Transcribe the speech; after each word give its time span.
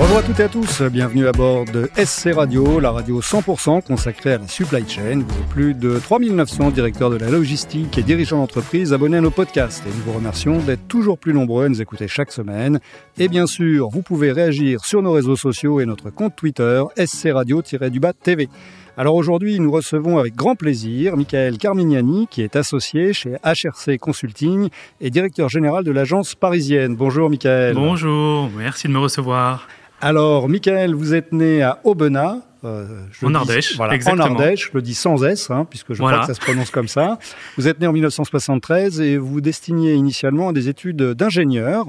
Bonjour 0.00 0.16
à 0.16 0.22
toutes 0.22 0.40
et 0.40 0.44
à 0.44 0.48
tous, 0.48 0.80
bienvenue 0.80 1.26
à 1.28 1.32
bord 1.32 1.66
de 1.66 1.90
SC 1.94 2.32
Radio, 2.32 2.80
la 2.80 2.90
radio 2.90 3.20
100% 3.20 3.82
consacrée 3.82 4.32
à 4.32 4.38
la 4.38 4.48
supply 4.48 4.88
chain. 4.88 5.22
Vous 5.28 5.38
êtes 5.38 5.48
plus 5.50 5.74
de 5.74 5.98
3900 5.98 6.70
directeurs 6.70 7.10
de 7.10 7.18
la 7.18 7.28
logistique 7.28 7.98
et 7.98 8.02
dirigeants 8.02 8.38
d'entreprise 8.38 8.94
abonnés 8.94 9.18
à 9.18 9.20
nos 9.20 9.30
podcasts 9.30 9.84
et 9.86 9.90
nous 9.90 10.02
vous 10.06 10.12
remercions 10.12 10.56
d'être 10.60 10.88
toujours 10.88 11.18
plus 11.18 11.34
nombreux 11.34 11.66
à 11.66 11.68
nous 11.68 11.82
écouter 11.82 12.08
chaque 12.08 12.32
semaine. 12.32 12.80
Et 13.18 13.28
bien 13.28 13.46
sûr, 13.46 13.90
vous 13.90 14.00
pouvez 14.00 14.32
réagir 14.32 14.86
sur 14.86 15.02
nos 15.02 15.12
réseaux 15.12 15.36
sociaux 15.36 15.80
et 15.80 15.84
notre 15.84 16.08
compte 16.08 16.34
Twitter 16.34 16.82
SC 16.96 17.28
Radio-du-bas 17.34 18.14
TV. 18.14 18.48
Alors 18.96 19.16
aujourd'hui, 19.16 19.60
nous 19.60 19.70
recevons 19.70 20.16
avec 20.16 20.34
grand 20.34 20.56
plaisir 20.56 21.14
Michael 21.14 21.58
Carmignani, 21.58 22.26
qui 22.30 22.40
est 22.40 22.56
associé 22.56 23.12
chez 23.12 23.36
HRC 23.44 23.98
Consulting 23.98 24.70
et 25.02 25.10
directeur 25.10 25.50
général 25.50 25.84
de 25.84 25.92
l'agence 25.92 26.34
parisienne. 26.34 26.96
Bonjour 26.96 27.28
Michael. 27.28 27.74
Bonjour, 27.74 28.48
merci 28.56 28.88
de 28.88 28.92
me 28.94 28.98
recevoir. 28.98 29.68
Alors, 30.00 30.48
Michael, 30.48 30.94
vous 30.94 31.14
êtes 31.14 31.32
né 31.32 31.62
à 31.62 31.78
Aubenas. 31.84 32.38
Euh, 32.62 33.04
en 33.22 33.34
Ardèche, 33.34 33.76
voilà, 33.76 33.94
en 34.06 34.18
Ardèche, 34.18 34.68
je 34.68 34.70
le 34.74 34.82
dis 34.82 34.94
sans 34.94 35.24
S, 35.24 35.50
hein, 35.50 35.66
puisque 35.68 35.94
je 35.94 35.98
crois 35.98 36.20
que 36.20 36.26
ça 36.26 36.34
se 36.34 36.40
prononce 36.40 36.70
comme 36.70 36.88
ça. 36.88 37.18
Vous 37.56 37.68
êtes 37.68 37.80
né 37.80 37.86
en 37.86 37.92
1973 37.92 39.00
et 39.00 39.16
vous 39.16 39.40
destiniez 39.40 39.94
initialement 39.94 40.50
à 40.50 40.52
des 40.52 40.68
études 40.68 41.02
d'ingénieur. 41.02 41.86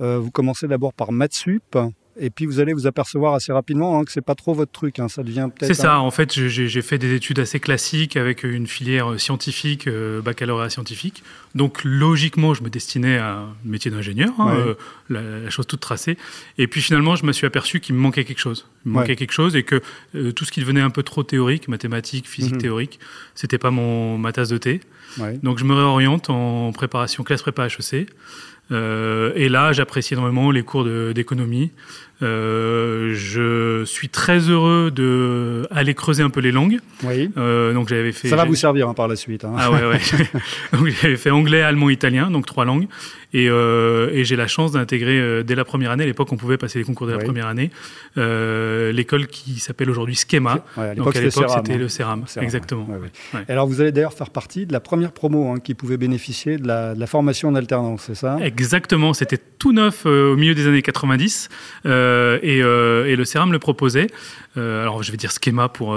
Euh, 0.00 0.18
vous 0.18 0.30
commencez 0.30 0.66
d'abord 0.66 0.92
par 0.92 1.12
Matsup, 1.12 1.76
et 2.18 2.30
puis 2.30 2.46
vous 2.46 2.60
allez 2.60 2.72
vous 2.72 2.86
apercevoir 2.86 3.34
assez 3.34 3.52
rapidement 3.52 3.98
hein, 3.98 4.04
que 4.04 4.12
c'est 4.12 4.20
pas 4.20 4.34
trop 4.34 4.54
votre 4.54 4.72
truc. 4.72 4.98
Hein. 4.98 5.08
Ça 5.08 5.22
devient 5.22 5.48
peut-être. 5.54 5.74
C'est 5.74 5.80
ça. 5.80 6.00
En 6.00 6.10
fait, 6.10 6.32
j'ai 6.32 6.82
fait 6.82 6.98
des 6.98 7.14
études 7.14 7.38
assez 7.38 7.60
classiques 7.60 8.16
avec 8.16 8.42
une 8.42 8.66
filière 8.66 9.18
scientifique, 9.18 9.86
euh, 9.86 10.20
baccalauréat 10.20 10.70
scientifique. 10.70 11.22
Donc 11.54 11.80
logiquement, 11.84 12.54
je 12.54 12.62
me 12.62 12.70
destinais 12.70 13.18
à 13.18 13.38
un 13.38 13.56
métier 13.64 13.90
d'ingénieur, 13.90 14.32
hein, 14.38 14.54
euh, 14.56 14.74
la, 15.08 15.50
chose 15.50 15.66
toute 15.66 15.80
tracée. 15.80 16.16
Et 16.58 16.66
puis 16.66 16.80
finalement, 16.80 17.16
je 17.16 17.24
me 17.24 17.32
suis 17.32 17.46
aperçu 17.46 17.80
qu'il 17.80 17.94
me 17.94 18.00
manquait 18.00 18.24
quelque 18.24 18.40
chose. 18.40 18.66
Il 18.84 18.92
me 18.92 18.94
manquait 18.96 19.16
quelque 19.16 19.32
chose 19.32 19.56
et 19.56 19.62
que 19.62 19.80
euh, 20.14 20.32
tout 20.32 20.44
ce 20.44 20.52
qui 20.52 20.60
devenait 20.60 20.80
un 20.80 20.90
peu 20.90 21.02
trop 21.02 21.22
théorique, 21.22 21.68
mathématiques, 21.68 22.28
physique 22.28 22.54
mhm. 22.54 22.60
théorique, 22.60 23.00
c'était 23.34 23.58
pas 23.58 23.70
mon 23.70 24.18
ma 24.18 24.32
tasse 24.32 24.48
de 24.48 24.58
thé. 24.58 24.80
Donc 25.42 25.58
je 25.58 25.64
me 25.64 25.74
réoriente 25.74 26.30
en 26.30 26.70
préparation 26.72 27.24
classe 27.24 27.42
prépa 27.42 27.66
HEC. 27.66 28.08
Euh, 28.70 29.32
et 29.34 29.48
là, 29.48 29.72
j'apprécie 29.72 30.14
énormément 30.14 30.50
les 30.50 30.62
cours 30.62 30.84
d'économie. 30.84 31.70
Euh, 32.20 33.14
je 33.14 33.84
suis 33.84 34.08
très 34.08 34.38
heureux 34.38 34.90
de 34.90 35.68
aller 35.70 35.94
creuser 35.94 36.22
un 36.22 36.30
peu 36.30 36.40
les 36.40 36.50
langues. 36.50 36.78
Oui. 37.04 37.30
Euh, 37.36 37.72
donc 37.72 37.88
j'avais 37.88 38.12
fait. 38.12 38.28
Ça 38.28 38.36
va 38.36 38.44
vous 38.44 38.56
servir 38.56 38.88
hein, 38.88 38.94
par 38.94 39.06
la 39.06 39.16
suite. 39.16 39.44
Hein. 39.44 39.54
Ah 39.56 39.70
ouais, 39.70 39.84
ouais. 39.84 40.00
donc 40.72 40.88
j'avais 40.88 41.16
fait 41.16 41.30
anglais, 41.30 41.62
allemand, 41.62 41.90
italien, 41.90 42.30
donc 42.30 42.46
trois 42.46 42.64
langues. 42.64 42.88
Et, 43.34 43.48
euh, 43.50 44.10
et 44.12 44.24
j'ai 44.24 44.36
la 44.36 44.46
chance 44.46 44.72
d'intégrer 44.72 45.44
dès 45.44 45.54
la 45.54 45.64
première 45.64 45.90
année. 45.90 46.04
À 46.04 46.06
l'époque, 46.06 46.32
on 46.32 46.36
pouvait 46.36 46.56
passer 46.56 46.78
les 46.78 46.84
concours 46.84 47.06
dès 47.06 47.12
la 47.12 47.18
première 47.24 47.46
année. 47.46 47.70
L'école 48.16 49.26
qui 49.28 49.60
s'appelle 49.60 49.90
aujourd'hui 49.90 50.16
Schema. 50.16 50.64
à 50.76 50.94
l'époque, 50.94 51.16
c'était 51.16 51.78
le 51.78 51.88
CERAM. 51.88 52.24
Exactement. 52.40 52.88
alors 53.48 53.66
vous 53.66 53.80
allez 53.80 53.92
d'ailleurs 53.92 54.14
faire 54.14 54.30
partie 54.30 54.66
de 54.66 54.72
la 54.72 54.80
première 54.80 55.12
promo 55.12 55.52
hein, 55.52 55.60
qui 55.62 55.74
pouvait 55.74 55.96
bénéficier 55.96 56.56
de 56.56 56.66
la, 56.66 56.94
de 56.94 57.00
la 57.00 57.06
formation 57.06 57.48
en 57.48 57.54
alternance, 57.54 58.04
c'est 58.06 58.14
ça? 58.14 58.38
Exactement. 58.42 59.12
C'était 59.12 59.38
tout 59.38 59.72
neuf 59.72 60.06
au 60.06 60.36
milieu 60.36 60.54
des 60.54 60.66
années 60.66 60.82
90. 60.82 61.48
Euh, 61.86 62.07
et, 62.42 62.62
euh, 62.62 63.06
et, 63.06 63.16
le 63.16 63.24
CERAM 63.24 63.52
le 63.52 63.58
proposait. 63.58 64.08
Euh, 64.56 64.82
alors 64.82 65.02
je 65.02 65.10
vais 65.10 65.16
dire 65.16 65.30
schéma 65.30 65.68
pour 65.68 65.96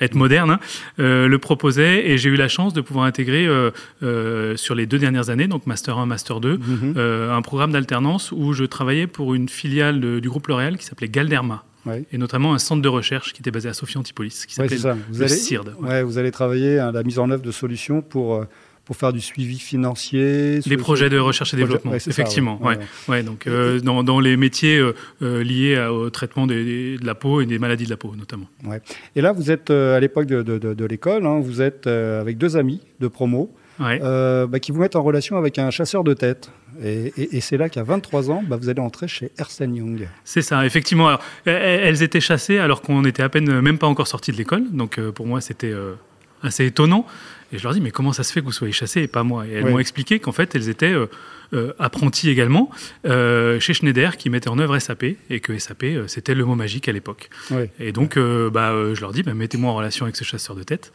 être 0.00 0.14
moderne. 0.14 0.52
Hein, 0.52 0.60
le 0.98 1.36
proposait 1.36 2.08
et 2.08 2.18
j'ai 2.18 2.30
eu 2.30 2.36
la 2.36 2.48
chance 2.48 2.72
de 2.72 2.80
pouvoir 2.80 3.06
intégrer 3.06 3.48
sur 4.56 4.74
les 4.74 4.86
deux 4.86 4.98
dernières 4.98 5.30
années, 5.30 5.46
donc 5.46 5.66
Master 5.66 5.98
1, 5.98 6.06
Master 6.06 6.40
2, 6.40 6.58
mhm. 6.58 6.94
un 7.30 7.42
programme 7.42 7.72
d'alternance 7.72 8.32
où 8.32 8.52
je 8.52 8.64
travaillais 8.64 9.06
pour 9.06 9.34
une 9.34 9.48
filiale 9.48 10.20
du 10.20 10.28
groupe 10.28 10.46
L'Oréal 10.48 10.76
qui 10.78 10.84
s'appelait 10.84 11.08
Galderma. 11.08 11.64
Et 12.12 12.16
notamment 12.16 12.54
un 12.54 12.58
centre 12.58 12.80
de 12.80 12.88
recherche 12.88 13.34
qui 13.34 13.42
était 13.42 13.50
basé 13.50 13.68
à 13.68 13.74
Sophie 13.74 13.98
Antipolis, 13.98 14.46
qui 14.46 14.54
s'appelait 14.54 14.78
le 15.12 15.28
CIRD. 15.28 15.74
Ouais. 15.80 16.02
vous 16.02 16.16
allez 16.16 16.30
travailler 16.30 16.78
à 16.78 16.92
la 16.92 17.02
mise 17.02 17.18
en 17.18 17.30
œuvre 17.30 17.42
de 17.42 17.52
solutions 17.52 18.00
pour 18.00 18.46
pour 18.84 18.96
faire 18.96 19.12
du 19.12 19.20
suivi 19.20 19.58
financier. 19.58 20.60
Les 20.66 20.76
projets 20.76 21.08
de 21.08 21.18
recherche 21.18 21.54
et 21.54 21.56
développement, 21.56 21.94
effectivement. 21.94 22.60
ouais. 22.62 22.78
Ouais. 23.08 23.22
donc 23.22 23.46
euh, 23.46 23.80
dans, 23.80 24.02
dans, 24.04 24.20
les 24.20 24.36
métiers 24.36 24.78
euh, 24.78 24.94
euh, 25.22 25.42
liés 25.42 25.78
au 25.86 26.10
traitement 26.10 26.46
des, 26.46 26.98
de 26.98 27.06
la 27.06 27.14
peau 27.14 27.40
et 27.40 27.46
des 27.46 27.58
maladies 27.58 27.84
de 27.84 27.90
la 27.90 27.96
peau, 27.96 28.14
notamment. 28.16 28.46
Ouais. 28.64 28.80
Et 29.16 29.20
là, 29.20 29.32
vous 29.32 29.50
êtes 29.50 29.70
à 29.70 29.98
l'époque 30.00 30.26
de, 30.26 30.42
de, 30.42 30.58
de, 30.58 30.84
l'école, 30.84 31.26
hein, 31.26 31.40
vous 31.40 31.62
êtes 31.62 31.86
avec 31.86 32.38
deux 32.38 32.56
amis 32.56 32.80
de 33.00 33.08
promo. 33.08 33.50
Bah, 33.78 34.58
qui 34.60 34.70
vous 34.70 34.80
mettent 34.80 34.94
en 34.94 35.02
relation 35.02 35.36
avec 35.36 35.58
un 35.58 35.70
chasseur 35.70 36.04
de 36.04 36.14
tête. 36.14 36.50
Et, 36.82 37.12
et, 37.16 37.36
et 37.36 37.40
c'est 37.40 37.56
là 37.56 37.68
qu'à 37.68 37.82
23 37.82 38.30
ans, 38.30 38.44
bah, 38.46 38.56
vous 38.56 38.68
allez 38.68 38.80
entrer 38.80 39.08
chez 39.08 39.32
Ernst 39.36 39.60
Young. 39.60 40.08
C'est 40.24 40.42
ça, 40.42 40.64
effectivement. 40.64 41.08
Alors, 41.08 41.22
elles 41.44 42.02
étaient 42.02 42.20
chassées 42.20 42.58
alors 42.58 42.82
qu'on 42.82 43.04
était 43.04 43.22
à 43.22 43.28
peine 43.28 43.60
même 43.60 43.78
pas 43.78 43.88
encore 43.88 44.06
sorti 44.06 44.30
de 44.30 44.36
l'école. 44.36 44.70
Donc 44.70 45.00
pour 45.10 45.26
moi, 45.26 45.40
c'était 45.40 45.74
assez 46.42 46.66
étonnant. 46.66 47.04
Et 47.54 47.58
je 47.58 47.62
leur 47.62 47.72
dis, 47.72 47.80
mais 47.80 47.92
comment 47.92 48.12
ça 48.12 48.24
se 48.24 48.32
fait 48.32 48.40
que 48.40 48.46
vous 48.46 48.52
soyez 48.52 48.72
chassés 48.72 49.02
et 49.02 49.06
pas 49.06 49.22
moi? 49.22 49.46
Et 49.46 49.52
elles 49.52 49.64
m'ont 49.64 49.78
expliqué 49.78 50.18
qu'en 50.18 50.32
fait, 50.32 50.56
elles 50.56 50.68
étaient 50.68 50.92
euh, 50.92 51.06
euh, 51.52 51.72
apprenties 51.78 52.28
également 52.28 52.68
euh, 53.06 53.60
chez 53.60 53.74
Schneider 53.74 54.16
qui 54.16 54.28
mettait 54.28 54.48
en 54.48 54.58
œuvre 54.58 54.76
SAP 54.76 55.04
et 55.30 55.40
que 55.40 55.56
SAP, 55.56 55.84
c'était 56.08 56.34
le 56.34 56.44
mot 56.44 56.56
magique 56.56 56.88
à 56.88 56.92
l'époque. 56.92 57.30
Et 57.78 57.92
donc, 57.92 58.18
bah, 58.18 58.72
je 58.92 59.00
leur 59.00 59.12
dis, 59.12 59.22
bah, 59.22 59.34
mettez-moi 59.34 59.70
en 59.70 59.76
relation 59.76 60.04
avec 60.04 60.16
ce 60.16 60.24
chasseur 60.24 60.56
de 60.56 60.64
tête 60.64 60.92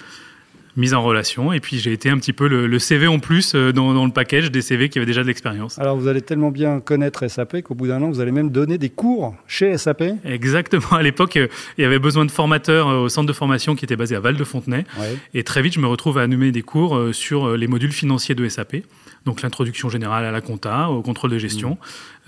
mise 0.79 0.93
en 0.93 1.03
relation. 1.03 1.53
Et 1.53 1.59
puis 1.59 1.77
j'ai 1.77 1.93
été 1.93 2.09
un 2.09 2.17
petit 2.17 2.33
peu 2.33 2.47
le, 2.47 2.79
CV 2.79 3.07
en 3.07 3.19
plus 3.19 3.53
euh, 3.53 3.71
dans, 3.73 4.05
le 4.05 4.11
package 4.11 4.51
des 4.51 4.61
CV 4.61 4.89
qui 4.89 4.97
avaient 4.97 5.05
déjà 5.05 5.21
de 5.21 5.27
l'expérience. 5.27 5.77
Alors 5.77 5.97
vous 5.97 6.07
allez 6.07 6.21
tellement 6.21 6.49
bien 6.49 6.79
connaître 6.79 7.27
SAP 7.27 7.61
qu'au 7.61 7.75
bout 7.75 7.87
d'un 7.87 8.01
an, 8.01 8.09
vous 8.09 8.21
allez 8.21 8.31
même 8.31 8.49
donner 8.49 8.77
des 8.77 8.89
cours 8.89 9.35
chez 9.47 9.77
SAP 9.77 10.03
Exactement. 10.25 10.91
À 10.91 11.03
l'époque, 11.03 11.37
euh, 11.37 11.47
il 11.77 11.81
y 11.81 11.85
avait 11.85 11.99
besoin 11.99 12.25
de 12.25 12.31
formateurs 12.31 12.87
euh, 12.87 13.01
au 13.01 13.09
centre 13.09 13.27
de 13.27 13.33
formation 13.33 13.75
qui 13.75 13.85
était 13.85 13.97
basé 13.97 14.15
à 14.15 14.19
Val-de-Fontenay. 14.19 14.85
Et 15.33 15.43
très 15.43 15.61
vite, 15.61 15.73
je 15.73 15.79
me 15.79 15.87
retrouve 15.87 16.17
à 16.17 16.21
animer 16.21 16.51
des 16.51 16.61
cours 16.61 16.99
sur 17.11 17.55
les 17.57 17.67
modules 17.67 17.91
financiers 17.91 18.35
de 18.35 18.47
SAP 18.47 18.77
donc 19.25 19.41
l'introduction 19.41 19.89
générale 19.89 20.25
à 20.25 20.31
la 20.31 20.41
compta, 20.41 20.89
au 20.89 21.01
contrôle 21.01 21.31
de 21.31 21.37
gestion. 21.37 21.77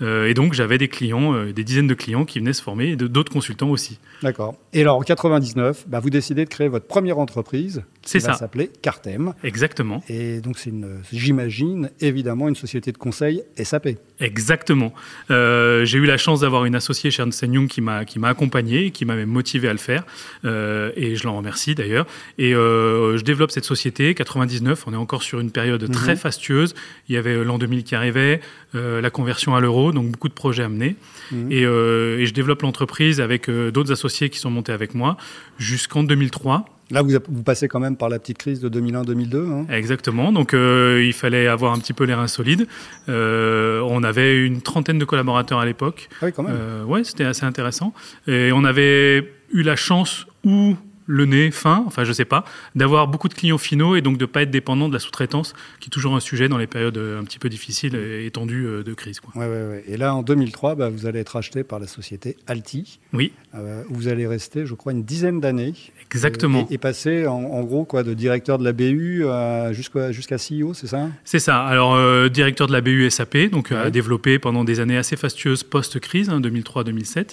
Euh, 0.02 0.26
et 0.26 0.34
donc 0.34 0.52
j'avais 0.52 0.78
des 0.78 0.88
clients, 0.88 1.34
euh, 1.34 1.52
des 1.52 1.64
dizaines 1.64 1.86
de 1.86 1.94
clients 1.94 2.24
qui 2.24 2.38
venaient 2.38 2.52
se 2.52 2.62
former, 2.62 2.90
et 2.90 2.96
d'autres 2.96 3.32
consultants 3.32 3.70
aussi. 3.70 3.98
D'accord. 4.22 4.56
Et 4.72 4.80
alors 4.80 4.96
en 4.96 5.02
99, 5.02 5.84
bah, 5.88 6.00
vous 6.00 6.10
décidez 6.10 6.44
de 6.44 6.50
créer 6.50 6.68
votre 6.68 6.86
première 6.86 7.18
entreprise. 7.18 7.84
C'est 8.04 8.18
ça. 8.18 8.34
s'appelait 8.34 8.68
Cartem. 8.82 9.32
Exactement. 9.44 10.02
Et 10.08 10.40
donc 10.40 10.58
c'est 10.58 10.72
j'imagine, 11.12 11.90
évidemment 12.00 12.48
une 12.48 12.56
société 12.56 12.90
de 12.90 12.98
conseil 12.98 13.44
SAP. 13.62 13.90
Exactement. 14.18 14.92
Euh, 15.30 15.84
j'ai 15.84 15.98
eu 15.98 16.06
la 16.06 16.16
chance 16.16 16.40
d'avoir 16.40 16.64
une 16.64 16.74
associée 16.74 17.12
chez 17.12 17.22
Ernst 17.22 17.42
Young 17.42 17.68
qui 17.68 17.80
m'a 17.80 18.04
qui 18.04 18.18
m'a 18.18 18.28
accompagné, 18.28 18.90
qui 18.90 19.04
m'a 19.04 19.24
motivé 19.24 19.68
à 19.68 19.72
le 19.72 19.78
faire, 19.78 20.04
et 20.44 21.14
je 21.14 21.24
l'en 21.24 21.36
remercie 21.36 21.76
d'ailleurs. 21.76 22.06
Et 22.38 22.52
je 22.52 23.22
développe 23.22 23.52
cette 23.52 23.64
société. 23.64 24.14
99, 24.14 24.84
on 24.88 24.94
est 24.94 24.96
encore 24.96 25.22
sur 25.22 25.38
une 25.38 25.52
période 25.52 25.84
mmh. 25.84 25.92
très 25.92 26.16
fastueuse. 26.16 26.74
Il 27.08 27.14
y 27.14 27.18
avait 27.18 27.44
l'an 27.44 27.58
2000 27.58 27.84
qui 27.84 27.94
arrivait, 27.94 28.40
la 28.74 29.10
conversion 29.10 29.54
à 29.54 29.60
l'euro, 29.60 29.91
donc 29.92 30.10
beaucoup 30.10 30.28
de 30.28 30.34
projets 30.34 30.62
à 30.62 30.68
mener. 30.68 30.96
Mhm. 31.30 31.48
Euh, 31.52 32.18
et, 32.18 32.26
je 32.26 32.34
développe 32.34 32.62
l'entreprise 32.62 33.20
avec 33.20 33.50
d'autres 33.50 33.92
associés 33.92 34.30
qui 34.30 34.38
sont 34.38 34.50
montés 34.50 34.72
avec 34.72 34.94
moi 34.94 35.16
jusqu'en 35.58 36.02
2003. 36.02 36.64
Là, 36.90 37.02
vous, 37.02 37.10
vous, 37.28 37.42
passez 37.42 37.68
quand 37.68 37.80
même 37.80 37.96
par 37.96 38.08
la 38.08 38.18
petite 38.18 38.38
crise 38.38 38.60
de 38.60 38.68
2001-2002. 38.68 39.50
Hein 39.50 39.66
Exactement. 39.70 40.30
Donc, 40.30 40.52
il 40.52 41.12
fallait 41.12 41.46
avoir 41.46 41.72
un 41.72 41.78
petit 41.78 41.94
peu 41.94 42.04
les 42.04 42.14
reins 42.14 42.26
solides. 42.26 42.66
on 43.08 44.02
avait 44.02 44.44
une 44.44 44.60
trentaine 44.60 44.98
de 44.98 45.04
collaborateurs 45.04 45.58
à 45.58 45.66
l'époque. 45.66 46.08
Ah 46.20 46.26
oui, 46.26 46.32
quand 46.34 46.42
même. 46.42 46.56
ouais, 46.86 47.04
c'était 47.04 47.24
assez 47.24 47.44
intéressant. 47.46 47.94
Et 48.26 48.50
on 48.52 48.64
avait 48.64 49.32
eu 49.52 49.62
la 49.62 49.76
chance 49.76 50.26
ou 50.44 50.76
le 51.06 51.26
nez 51.26 51.50
fin, 51.50 51.84
enfin 51.86 52.04
je 52.04 52.12
sais 52.12 52.24
pas, 52.24 52.44
d'avoir 52.74 53.08
beaucoup 53.08 53.28
de 53.28 53.34
clients 53.34 53.58
finaux 53.58 53.96
et 53.96 54.02
donc 54.02 54.18
de 54.18 54.26
pas 54.26 54.42
être 54.42 54.50
dépendant 54.50 54.88
de 54.88 54.92
la 54.92 54.98
sous-traitance, 54.98 55.54
qui 55.80 55.88
est 55.88 55.90
toujours 55.90 56.14
un 56.14 56.20
sujet 56.20 56.48
dans 56.48 56.58
les 56.58 56.66
périodes 56.66 56.98
euh, 56.98 57.20
un 57.20 57.24
petit 57.24 57.38
peu 57.38 57.48
difficiles 57.48 57.94
et 57.94 58.26
étendues 58.26 58.66
euh, 58.66 58.82
de 58.82 58.94
crise. 58.94 59.20
Quoi. 59.20 59.32
Ouais, 59.40 59.48
ouais, 59.48 59.68
ouais. 59.68 59.84
Et 59.86 59.96
là, 59.96 60.14
en 60.14 60.22
2003, 60.22 60.74
bah, 60.74 60.88
vous 60.88 61.06
allez 61.06 61.20
être 61.20 61.36
acheté 61.36 61.64
par 61.64 61.78
la 61.78 61.86
société 61.86 62.36
Alti. 62.46 63.00
Oui. 63.12 63.32
Euh, 63.54 63.82
où 63.90 63.94
vous 63.94 64.08
allez 64.08 64.26
rester, 64.26 64.66
je 64.66 64.74
crois, 64.74 64.92
une 64.92 65.04
dizaine 65.04 65.40
d'années. 65.40 65.74
Exactement. 66.10 66.66
Et, 66.70 66.78
passer 66.78 67.26
en, 67.26 67.62
gros 67.62 67.84
quoi, 67.84 68.02
de 68.02 68.12
directeur 68.14 68.58
de 68.58 68.64
la 68.64 68.72
BU 68.72 69.24
jusqu'à 69.70 70.10
jusqu'à 70.10 70.36
CEO, 70.36 70.74
c'est 70.74 70.88
ça 70.88 71.08
C'est 71.24 71.38
ça. 71.38 71.62
Alors, 71.62 71.96
directeur 72.28 72.66
de 72.66 72.72
la 72.72 72.80
BU 72.80 73.08
SAP, 73.08 73.50
donc 73.50 73.70
à 73.70 73.90
développer 73.90 74.38
pendant 74.38 74.64
des 74.64 74.80
années 74.80 74.96
assez 74.96 75.16
fastueuses 75.16 75.62
post-crise, 75.62 76.28
2003-2007. 76.28 77.18
Hein, 77.18 77.24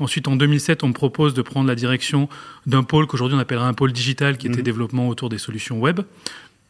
Ensuite, 0.00 0.28
en 0.28 0.36
2007, 0.36 0.82
on 0.82 0.88
me 0.88 0.92
propose 0.92 1.34
de 1.34 1.42
prendre 1.42 1.68
la 1.68 1.74
direction 1.74 2.28
d'un 2.66 2.82
pôle 2.82 3.06
qu'aujourd'hui 3.06 3.36
on 3.36 3.40
appellera 3.40 3.66
un 3.66 3.74
pôle 3.74 3.92
digital, 3.92 4.36
qui 4.36 4.46
était 4.46 4.58
mhm. 4.58 4.64
développement 4.64 5.08
autour 5.08 5.28
des 5.28 5.38
solutions 5.38 5.78
web, 5.78 6.00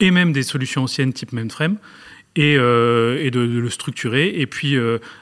et 0.00 0.10
même 0.10 0.32
des 0.32 0.42
solutions 0.42 0.84
anciennes 0.84 1.12
type 1.12 1.32
mainframe. 1.32 1.76
et, 2.36 2.56
de, 2.56 3.38
le 3.38 3.70
structurer. 3.70 4.40
Et 4.40 4.46
puis, 4.46 4.76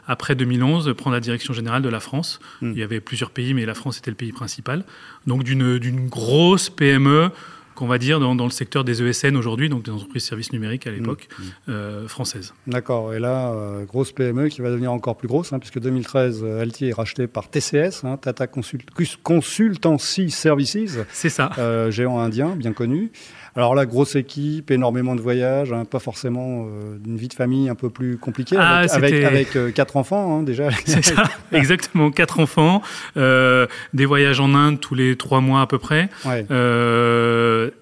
après 0.06 0.34
2011, 0.34 0.94
prendre 0.96 1.14
la 1.14 1.20
direction 1.20 1.52
générale 1.52 1.82
de 1.82 1.90
la 1.90 2.00
France. 2.00 2.40
Hmm. 2.62 2.72
Il 2.72 2.78
y 2.78 2.82
avait 2.82 3.00
plusieurs 3.00 3.30
pays, 3.30 3.52
mais 3.52 3.66
la 3.66 3.74
France 3.74 3.98
était 3.98 4.10
le 4.10 4.16
pays 4.16 4.32
principal. 4.32 4.84
Donc, 5.26 5.44
d'une 5.44 6.08
grosse 6.08 6.70
PME 6.70 7.30
qu'on 7.74 7.86
va 7.86 7.98
dire 7.98 8.20
dans, 8.20 8.34
le 8.34 8.50
secteur 8.50 8.84
des 8.84 9.02
ESN 9.02 9.36
aujourd'hui, 9.36 9.68
donc 9.68 9.84
des 9.84 9.90
entreprises 9.90 10.22
de 10.22 10.28
services 10.28 10.52
numériques 10.52 10.86
à 10.86 10.90
mmh, 10.90 10.94
l'époque 10.94 11.28
mmh. 11.28 11.42
euh, 11.68 12.08
françaises. 12.08 12.54
D'accord. 12.66 13.14
Et 13.14 13.18
là, 13.18 13.52
euh, 13.52 13.84
grosse 13.84 14.12
PME 14.12 14.48
qui 14.48 14.60
va 14.60 14.70
devenir 14.70 14.92
encore 14.92 15.16
plus 15.16 15.28
grosse, 15.28 15.52
hein, 15.52 15.58
puisque 15.58 15.80
2013, 15.80 16.42
euh, 16.42 16.62
Altier 16.62 16.88
est 16.88 16.94
racheté 16.94 17.26
par 17.26 17.48
TCS, 17.48 18.04
hein, 18.04 18.16
Tata 18.16 18.46
Consultancy 18.46 20.30
Services. 20.30 20.98
C'est 21.12 21.28
ça. 21.28 21.50
géant 21.90 22.18
indien, 22.18 22.56
bien 22.56 22.72
connu. 22.72 23.10
Alors 23.54 23.74
là, 23.74 23.84
grosse 23.84 24.16
équipe, 24.16 24.70
énormément 24.70 25.14
de 25.14 25.20
voyages, 25.20 25.72
hein, 25.74 25.84
pas 25.84 25.98
forcément 25.98 26.66
euh, 26.66 26.96
une 27.04 27.18
vie 27.18 27.28
de 27.28 27.34
famille 27.34 27.68
un 27.68 27.74
peu 27.74 27.90
plus 27.90 28.16
compliquée, 28.16 28.56
ah, 28.58 28.84
avec, 28.90 29.56
euh, 29.56 29.70
quatre 29.70 29.98
enfants 29.98 30.38
hein, 30.38 30.42
déjà. 30.42 30.70
C'est 30.86 31.04
ça, 31.04 31.24
exactement, 31.52 32.10
quatre 32.10 32.40
enfants, 32.40 32.82
euh, 33.18 33.66
des 33.92 34.06
voyages 34.06 34.40
en 34.40 34.54
Inde 34.54 34.80
tous 34.80 34.94
les 34.94 35.16
trois 35.16 35.42
mois 35.42 35.60
à 35.60 35.66
peu 35.66 35.78
près, 35.78 36.08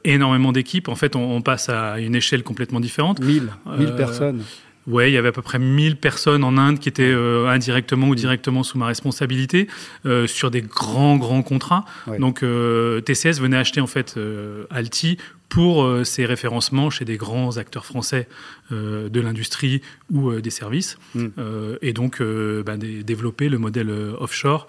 énormément 0.04 0.50
d'équipes. 0.50 0.88
En 0.88 0.96
fait, 0.96 1.14
on, 1.14 1.40
passe 1.40 1.68
à 1.68 2.00
une 2.00 2.14
échelle 2.14 2.42
complètement 2.42 2.80
différente. 2.80 3.20
1000, 3.20 3.50
1000 3.78 3.94
personnes. 3.94 4.42
Oui, 4.86 5.08
il 5.08 5.12
y 5.12 5.16
avait 5.16 5.28
à 5.28 5.32
peu 5.32 5.42
près 5.42 5.58
1000 5.58 5.96
personnes 5.96 6.42
en 6.42 6.58
Inde 6.58 6.78
qui 6.80 6.88
étaient 6.88 7.14
indirectement 7.46 8.08
ou 8.08 8.14
directement 8.14 8.62
sous 8.62 8.76
ma 8.76 8.86
responsabilité 8.86 9.68
sur 10.26 10.50
des 10.50 10.62
grands, 10.62 11.16
grands 11.16 11.42
contrats. 11.42 11.84
Donc 12.18 12.40
TCS 12.40 13.40
venait 13.40 13.56
acheter 13.56 13.80
en 13.80 13.86
fait 13.86 14.18
Alti 14.70 15.16
pour 15.50 15.82
euh, 15.82 16.04
ces 16.04 16.24
référencements 16.24 16.88
chez 16.90 17.04
des 17.04 17.16
grands 17.16 17.58
acteurs 17.58 17.84
français 17.84 18.28
euh, 18.70 19.08
de 19.08 19.20
l'industrie 19.20 19.82
ou 20.10 20.30
euh, 20.30 20.40
des 20.40 20.50
services, 20.50 20.96
mm. 21.14 21.26
et 21.82 21.92
donc 21.92 22.22
bah, 22.22 22.76
développer 22.76 23.48
le 23.48 23.58
modèle 23.58 23.90
offshore 23.90 24.68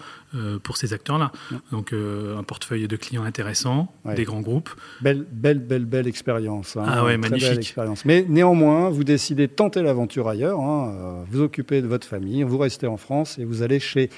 pour 0.62 0.76
ces 0.76 0.92
acteurs-là. 0.92 1.30
Donc 1.70 1.92
un 1.92 2.42
portefeuille 2.42 2.88
de 2.88 2.96
clients 2.96 3.22
intéressants, 3.22 3.92
des 4.16 4.24
grands 4.24 4.40
groupes. 4.40 4.70
Belle, 5.00 5.24
belle, 5.30 5.60
belle, 5.60 5.84
belle 5.84 6.08
expérience. 6.08 6.76
Hein. 6.76 6.84
ah 6.86 7.04
ouais, 7.04 7.16
magnifique. 7.16 7.58
expérience. 7.58 8.04
Mais 8.04 8.24
néanmoins, 8.28 8.90
vous 8.90 9.04
décidez 9.04 9.46
de 9.46 9.52
tenter 9.52 9.82
l'aventure 9.82 10.28
ailleurs, 10.28 10.60
hein, 10.60 11.24
vous 11.30 11.40
occupez 11.40 11.80
de 11.80 11.86
votre 11.86 12.06
famille, 12.06 12.42
vous 12.42 12.58
restez 12.58 12.88
en 12.88 12.96
France 12.96 13.38
et 13.38 13.44
vous 13.44 13.62
allez 13.62 13.78
chez 13.78 14.10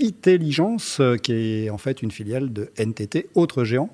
Intelligence, 0.00 1.00
qui 1.22 1.32
est 1.32 1.70
en 1.70 1.78
fait 1.78 2.02
une 2.02 2.10
filiale 2.10 2.52
de 2.52 2.70
NTT, 2.76 3.30
autre 3.34 3.64
géant 3.64 3.90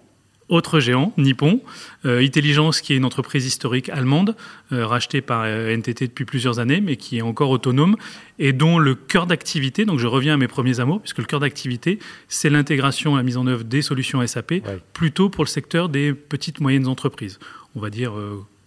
autre 0.51 0.81
géant, 0.81 1.13
Nippon, 1.17 1.63
euh, 2.05 2.21
Intelligence, 2.21 2.81
qui 2.81 2.93
est 2.93 2.97
une 2.97 3.05
entreprise 3.05 3.47
historique 3.47 3.89
allemande, 3.89 4.37
euh, 4.73 4.87
rachetée 4.87 5.21
par 5.23 5.45
euh, 5.45 5.75
NTT 5.75 6.09
depuis 6.09 6.25
plusieurs 6.25 6.59
années, 6.59 6.81
mais 6.81 6.97
qui 6.97 7.19
est 7.19 7.23
encore 7.23 7.51
autonome, 7.51 7.97
et 8.39 8.53
dont 8.53 8.79
le 8.79 8.95
cœur 8.95 9.27
d'activité, 9.27 9.85
donc 9.85 9.99
je 9.99 10.07
reviens 10.07 10.35
à 10.35 10.37
mes 10.37 10.49
premiers 10.49 10.81
amours, 10.81 11.01
puisque 11.01 11.19
le 11.19 11.25
cœur 11.25 11.41
d'activité, 11.41 11.99
c'est 12.29 12.51
l'intégration 12.51 13.15
et 13.15 13.19
la 13.19 13.23
mise 13.23 13.37
en 13.37 13.47
œuvre 13.47 13.65
des 13.65 13.81
solutions 13.81 14.27
SAP, 14.27 14.55
plutôt 14.93 15.31
pour 15.31 15.45
le 15.45 15.49
secteur 15.49 15.89
des 15.89 16.13
petites 16.13 16.61
moyennes 16.61 16.87
entreprises. 16.87 17.39
On 17.77 17.81
va 17.81 17.91
dire 17.91 18.13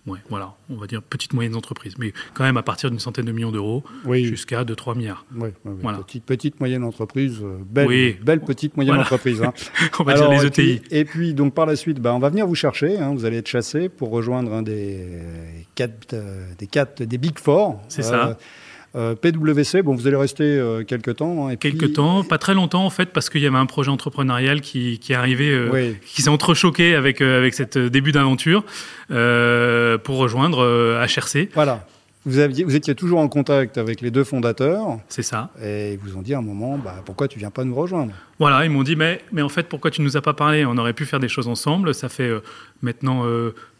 Ouais, 0.05 0.19
voilà, 0.29 0.55
on 0.69 0.75
va 0.75 0.85
dire 0.85 1.01
petites 1.01 1.31
moyennes 1.31 1.55
entreprises, 1.55 1.93
mais 1.97 2.11
quand 2.33 2.43
même 2.43 2.57
à 2.57 2.63
partir 2.63 2.89
d'une 2.89 2.99
centaine 2.99 3.23
de 3.23 3.31
millions 3.31 3.51
d'euros 3.51 3.83
jusqu'à 4.11 4.65
2-3 4.65 4.97
milliards. 4.97 5.25
Oui, 5.33 5.49
voilà. 5.63 5.99
petite, 5.99 6.25
petite 6.25 6.59
moyenne 6.59 6.83
entreprise, 6.83 7.39
euh, 7.41 7.59
belle, 7.65 8.17
belle 8.21 8.41
petite 8.41 8.75
moyenne 8.75 8.97
entreprise. 8.97 9.41
Hein. 9.41 9.53
on 9.99 10.03
va 10.03 10.15
dire 10.15 10.29
les 10.29 10.45
ETI. 10.45 10.81
Et 10.91 11.05
puis, 11.05 11.33
donc 11.33 11.53
par 11.53 11.65
la 11.65 11.77
suite, 11.77 12.01
bah, 12.01 12.13
on 12.13 12.19
va 12.19 12.29
venir 12.29 12.45
vous 12.45 12.55
chercher, 12.55 12.97
hein, 12.97 13.13
vous 13.13 13.23
allez 13.23 13.37
être 13.37 13.47
chassé 13.47 13.87
pour 13.87 14.09
rejoindre 14.09 14.51
un 14.51 14.61
des 14.61 15.07
quatre, 15.75 16.13
euh, 16.13 16.51
des, 16.57 16.67
quatre, 16.67 17.01
des 17.03 17.17
Big 17.17 17.39
Four. 17.39 17.81
C'est 17.87 18.03
ça. 18.03 18.37
Euh, 18.95 19.03
euh, 19.03 19.15
PwC, 19.15 19.81
bon, 19.81 19.95
vous 19.95 20.07
allez 20.07 20.15
rester 20.15 20.43
euh, 20.43 20.83
quelques 20.83 21.17
temps. 21.17 21.47
Hein, 21.47 21.51
et 21.51 21.57
quelques 21.57 21.93
temps, 21.93 22.23
pas 22.23 22.37
très 22.37 22.53
longtemps 22.53 22.85
en 22.85 22.89
fait, 22.89 23.07
parce 23.07 23.29
qu'il 23.29 23.41
y 23.41 23.47
avait 23.47 23.57
un 23.57 23.65
projet 23.65 23.89
entrepreneurial 23.89 24.61
qui, 24.61 24.99
qui 24.99 25.13
est 25.13 25.15
arrivé, 25.15 25.49
euh, 25.49 25.93
qui 26.05 26.21
s'est 26.21 26.29
entrechoqué 26.29 26.95
avec, 26.95 27.21
avec 27.21 27.53
cette 27.53 27.77
début 27.77 28.11
d'aventure 28.11 28.63
pour 29.09 30.17
rejoindre 30.17 31.05
HRC. 31.05 31.49
Voilà. 31.53 31.85
Vous, 32.25 32.39
aviez, 32.39 32.63
vous 32.63 32.73
étiez 32.73 32.95
toujours 32.95 33.19
en 33.19 33.27
contact 33.27 33.77
avec 33.77 33.99
les 33.99 34.09
deux 34.09 34.23
fondateurs. 34.23 34.97
C'est 35.09 35.23
ça. 35.23 35.49
Et 35.61 35.93
ils 35.93 35.99
vous 35.99 36.15
ont 36.15 36.21
dit 36.21 36.33
à 36.33 36.37
un 36.37 36.41
moment, 36.41 36.77
bah, 36.77 36.95
pourquoi 37.03 37.27
tu 37.27 37.37
viens 37.37 37.51
pas 37.51 37.65
nous 37.65 37.75
rejoindre? 37.75 38.13
Voilà, 38.39 38.63
ils 38.63 38.71
m'ont 38.71 38.83
dit, 38.83 38.95
mais, 38.95 39.21
mais 39.33 39.41
en 39.41 39.49
fait, 39.49 39.67
pourquoi 39.67 39.91
tu 39.91 40.01
nous 40.01 40.15
as 40.15 40.21
pas 40.21 40.31
parlé? 40.31 40.65
On 40.65 40.77
aurait 40.77 40.93
pu 40.93 41.05
faire 41.05 41.19
des 41.19 41.27
choses 41.27 41.49
ensemble. 41.49 41.93
Ça 41.93 42.07
fait 42.07 42.31
maintenant 42.81 43.25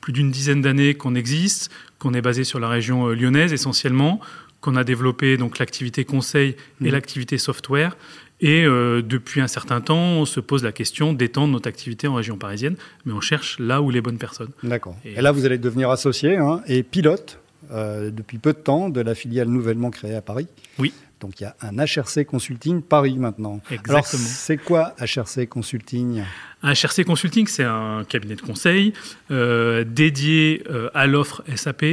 plus 0.02 0.12
d'une 0.12 0.30
dizaine 0.30 0.62
d'années 0.62 0.94
qu'on 0.94 1.16
existe, 1.16 1.72
qu'on 2.00 2.14
est 2.14 2.22
basé 2.22 2.44
sur 2.44 2.60
la 2.60 2.68
région 2.68 3.08
lyonnaise 3.08 3.54
essentiellement, 3.54 4.20
qu'on 4.64 4.78
a 4.78 4.86
développé 4.86 5.38
donc 5.38 5.60
l'activité 5.60 6.06
conseil 6.06 6.56
et 6.82 6.86
mmh. 6.86 6.88
l'activité 6.88 7.38
software. 7.38 7.98
Et 8.40 8.66
euh, 8.66 9.02
depuis 9.02 9.42
un 9.42 9.48
certain 9.48 9.82
temps, 9.82 9.98
on 9.98 10.26
se 10.26 10.40
pose 10.40 10.64
la 10.64 10.72
question 10.72 11.14
d'étendre 11.14 11.54
notre 11.54 11.68
activité 11.68 12.08
en 12.08 12.16
région 12.16 12.38
parisienne, 12.38 12.76
mais 13.06 13.14
on 13.14 13.22
cherche 13.22 13.60
là 13.60 13.82
où 13.82 13.92
les 13.92 14.02
bonnes 14.02 14.18
personnes. 14.18 14.52
D'accord. 14.64 14.96
Et, 15.06 15.22
là, 15.22 15.32
vous 15.32 15.46
allez 15.46 15.58
devenir 15.58 15.90
associé 15.90 16.38
hein, 16.38 16.62
et 16.68 16.82
pilote 16.82 17.40
euh, 17.72 18.10
depuis 18.10 18.38
peu 18.38 18.54
de 18.54 18.58
temps 18.58 18.90
de 18.90 19.02
la 19.02 19.16
filiale 19.16 19.50
nouvellement 19.50 19.92
créée 19.92 20.16
à 20.16 20.22
Paris. 20.22 20.48
Oui. 20.80 20.94
Donc 21.20 21.40
il 21.40 21.44
y 21.44 21.46
a 21.46 21.56
un 21.62 21.78
HRC 21.78 22.26
Consulting 22.26 22.82
Paris 22.82 23.18
maintenant. 23.18 23.62
Exactement. 23.72 23.98
Alors 23.98 24.06
c'est 24.06 24.58
quoi 24.58 24.94
HRC 25.00 25.48
Consulting? 25.48 26.22
HRC 26.64 27.06
Consulting, 27.06 27.48
c'est 27.48 27.64
un 27.64 28.04
cabinet 28.04 28.36
de 28.36 28.42
conseil 28.42 28.92
euh, 29.32 29.86
dédié 29.86 30.64
à 30.94 31.08
l'offre 31.08 31.42
SAP 31.56 31.86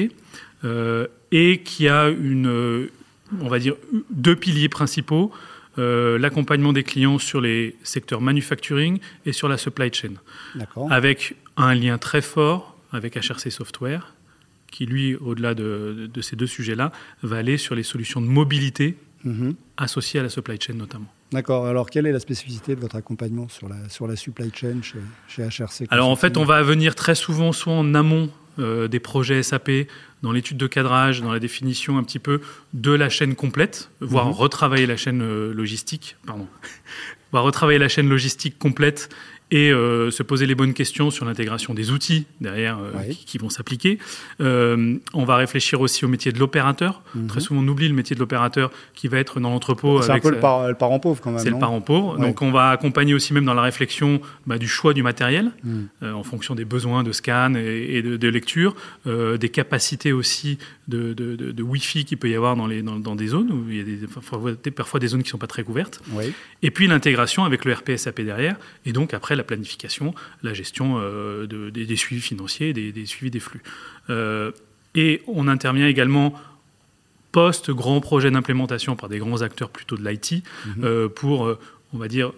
et 0.64 1.62
qui 1.64 1.88
a 1.88 2.08
une, 2.08 2.88
on 3.40 3.48
va 3.48 3.58
dire, 3.58 3.74
deux 4.10 4.36
piliers 4.36 4.68
principaux. 4.68 5.32
Euh, 5.78 6.18
l'accompagnement 6.18 6.72
des 6.72 6.82
clients 6.82 7.18
sur 7.18 7.40
les 7.40 7.76
secteurs 7.84 8.20
manufacturing 8.20 8.98
et 9.24 9.32
sur 9.32 9.48
la 9.48 9.56
supply 9.56 9.90
chain. 9.92 10.14
Avec 10.90 11.36
un 11.56 11.74
lien 11.74 11.96
très 11.96 12.22
fort 12.22 12.76
avec 12.92 13.14
HRC 13.16 13.50
Software, 13.50 14.14
qui 14.70 14.84
lui, 14.84 15.14
au-delà 15.14 15.54
de, 15.54 16.10
ces 16.20 16.34
deux 16.34 16.48
sujets-là, 16.48 16.90
va 17.22 17.36
aller 17.36 17.56
sur 17.56 17.76
les 17.76 17.84
solutions 17.84 18.20
de 18.20 18.26
mobilité 18.26 18.96
mhm. 19.24 19.54
associées 19.76 20.18
à 20.18 20.24
la 20.24 20.28
supply 20.28 20.58
chain 20.60 20.74
notamment. 20.74 21.06
D'accord. 21.32 21.66
Alors, 21.66 21.88
quelle 21.88 22.06
est 22.06 22.12
la 22.12 22.18
spécificité 22.18 22.74
de 22.74 22.80
votre 22.80 22.96
accompagnement 22.96 23.48
sur 23.48 23.68
la, 23.68 23.88
sur 23.88 24.08
la 24.08 24.16
supply 24.16 24.50
chain 24.52 24.82
chez, 24.82 24.98
chez 25.28 25.44
HRC 25.44 25.86
Alors, 25.90 26.08
en 26.08 26.16
fait, 26.16 26.36
on 26.36 26.44
va 26.44 26.62
venir 26.62 26.96
très 26.96 27.14
souvent 27.14 27.52
soit 27.52 27.72
en 27.72 27.94
amont 27.94 28.28
euh, 28.58 28.88
des 28.88 28.98
projets 28.98 29.44
SAP, 29.44 29.70
dans 30.22 30.32
l'étude 30.32 30.56
de 30.56 30.66
cadrage, 30.66 31.20
dans 31.22 31.32
la 31.32 31.38
définition 31.38 31.98
un 31.98 32.02
petit 32.02 32.18
peu 32.18 32.40
de 32.74 32.92
la 32.92 33.08
chaîne 33.08 33.34
complète, 33.34 33.90
voire 34.00 34.26
mhm. 34.26 34.32
retravailler 34.32 34.86
la 34.86 34.96
chaîne 34.96 35.22
euh, 35.22 35.52
logistique, 35.52 36.16
pardon, 36.26 36.46
voire 37.32 37.44
retravailler 37.44 37.78
la 37.78 37.88
chaîne 37.88 38.08
logistique 38.08 38.58
complète 38.58 39.08
et 39.50 39.72
euh, 39.72 40.10
se 40.10 40.22
poser 40.22 40.46
les 40.46 40.54
bonnes 40.54 40.74
questions 40.74 41.10
sur 41.10 41.24
l'intégration 41.24 41.74
des 41.74 41.90
outils 41.90 42.26
derrière 42.40 42.78
euh, 42.78 43.12
qui, 43.26 43.38
vont 43.38 43.50
s'appliquer. 43.50 43.98
Euh, 44.40 44.96
on 45.12 45.24
va 45.24 45.36
réfléchir 45.36 45.80
aussi 45.80 46.04
au 46.04 46.08
métier 46.08 46.32
de 46.32 46.38
l'opérateur. 46.38 47.02
Mhm. 47.14 47.26
Très 47.26 47.40
souvent, 47.40 47.60
on 47.60 47.68
oublie 47.68 47.88
le 47.88 47.94
métier 47.94 48.14
de 48.14 48.20
l'opérateur 48.20 48.70
qui 48.94 49.08
va 49.08 49.18
être 49.18 49.40
dans 49.40 49.50
l'entrepôt. 49.50 50.02
C'est 50.02 50.12
un 50.12 50.20
peu 50.20 50.30
le, 50.30 50.38
parent 50.38 51.00
pauvre 51.00 51.20
quand 51.20 51.32
même. 51.32 51.40
C'est 51.40 51.50
le 51.50 51.58
parent 51.58 51.80
pauvre. 51.80 52.18
Donc, 52.18 52.42
on 52.42 52.50
va 52.50 52.70
accompagner 52.70 53.14
aussi 53.14 53.34
même 53.34 53.44
dans 53.44 53.54
la 53.54 53.62
réflexion 53.62 54.20
bah, 54.46 54.58
du 54.58 54.68
choix 54.68 54.94
du 54.94 55.02
matériel 55.02 55.50
mhm. 55.64 56.14
en 56.14 56.22
fonction 56.22 56.54
des 56.54 56.64
besoins 56.64 57.02
de 57.02 57.12
scan 57.12 57.54
et, 57.54 58.02
de, 58.02 58.28
lecture, 58.28 58.74
des 59.06 59.48
capacités 59.48 60.12
aussi 60.12 60.58
de, 60.90 61.12
de, 61.14 61.62
Wi-Fi 61.62 62.04
qu'il 62.04 62.18
peut 62.18 62.28
y 62.28 62.34
avoir 62.34 62.56
dans, 62.56 62.66
les, 62.66 62.82
dans, 62.82 63.14
des 63.14 63.28
zones 63.28 63.50
où 63.50 63.70
il 63.70 63.76
y 63.76 63.80
a 63.80 63.84
des, 63.84 64.70
parfois, 64.70 65.00
des 65.00 65.06
zones 65.06 65.22
qui 65.22 65.28
ne 65.28 65.30
sont 65.30 65.38
pas 65.38 65.46
très 65.46 65.62
couvertes. 65.62 66.02
Et 66.62 66.70
puis 66.70 66.86
l'intégration 66.86 67.44
avec 67.44 67.64
le 67.64 67.72
RPSAP 67.72 68.20
derrière. 68.20 68.56
Et 68.84 68.92
donc 68.92 69.14
après 69.14 69.36
la 69.36 69.44
planification, 69.44 70.14
la 70.42 70.52
gestion 70.52 70.96
euh, 70.98 71.46
des, 71.70 71.96
suivis 71.96 72.20
financiers, 72.20 72.72
des, 72.72 73.06
suivis 73.06 73.30
des 73.30 73.40
flux. 73.40 73.62
Euh, 74.10 74.50
et 74.94 75.22
on 75.26 75.48
intervient 75.48 75.86
également 75.86 76.34
post-grand 77.32 78.00
projet 78.00 78.30
d'implémentation 78.30 78.96
par 78.96 79.08
des 79.08 79.18
grands 79.18 79.42
acteurs 79.42 79.70
plutôt 79.70 79.96
de 79.96 80.06
l'IT 80.06 80.42
mhm. 80.66 80.84
euh, 80.84 81.08
pour, 81.08 81.56
on 81.92 81.98
va 81.98 82.08
dire, 82.08 82.32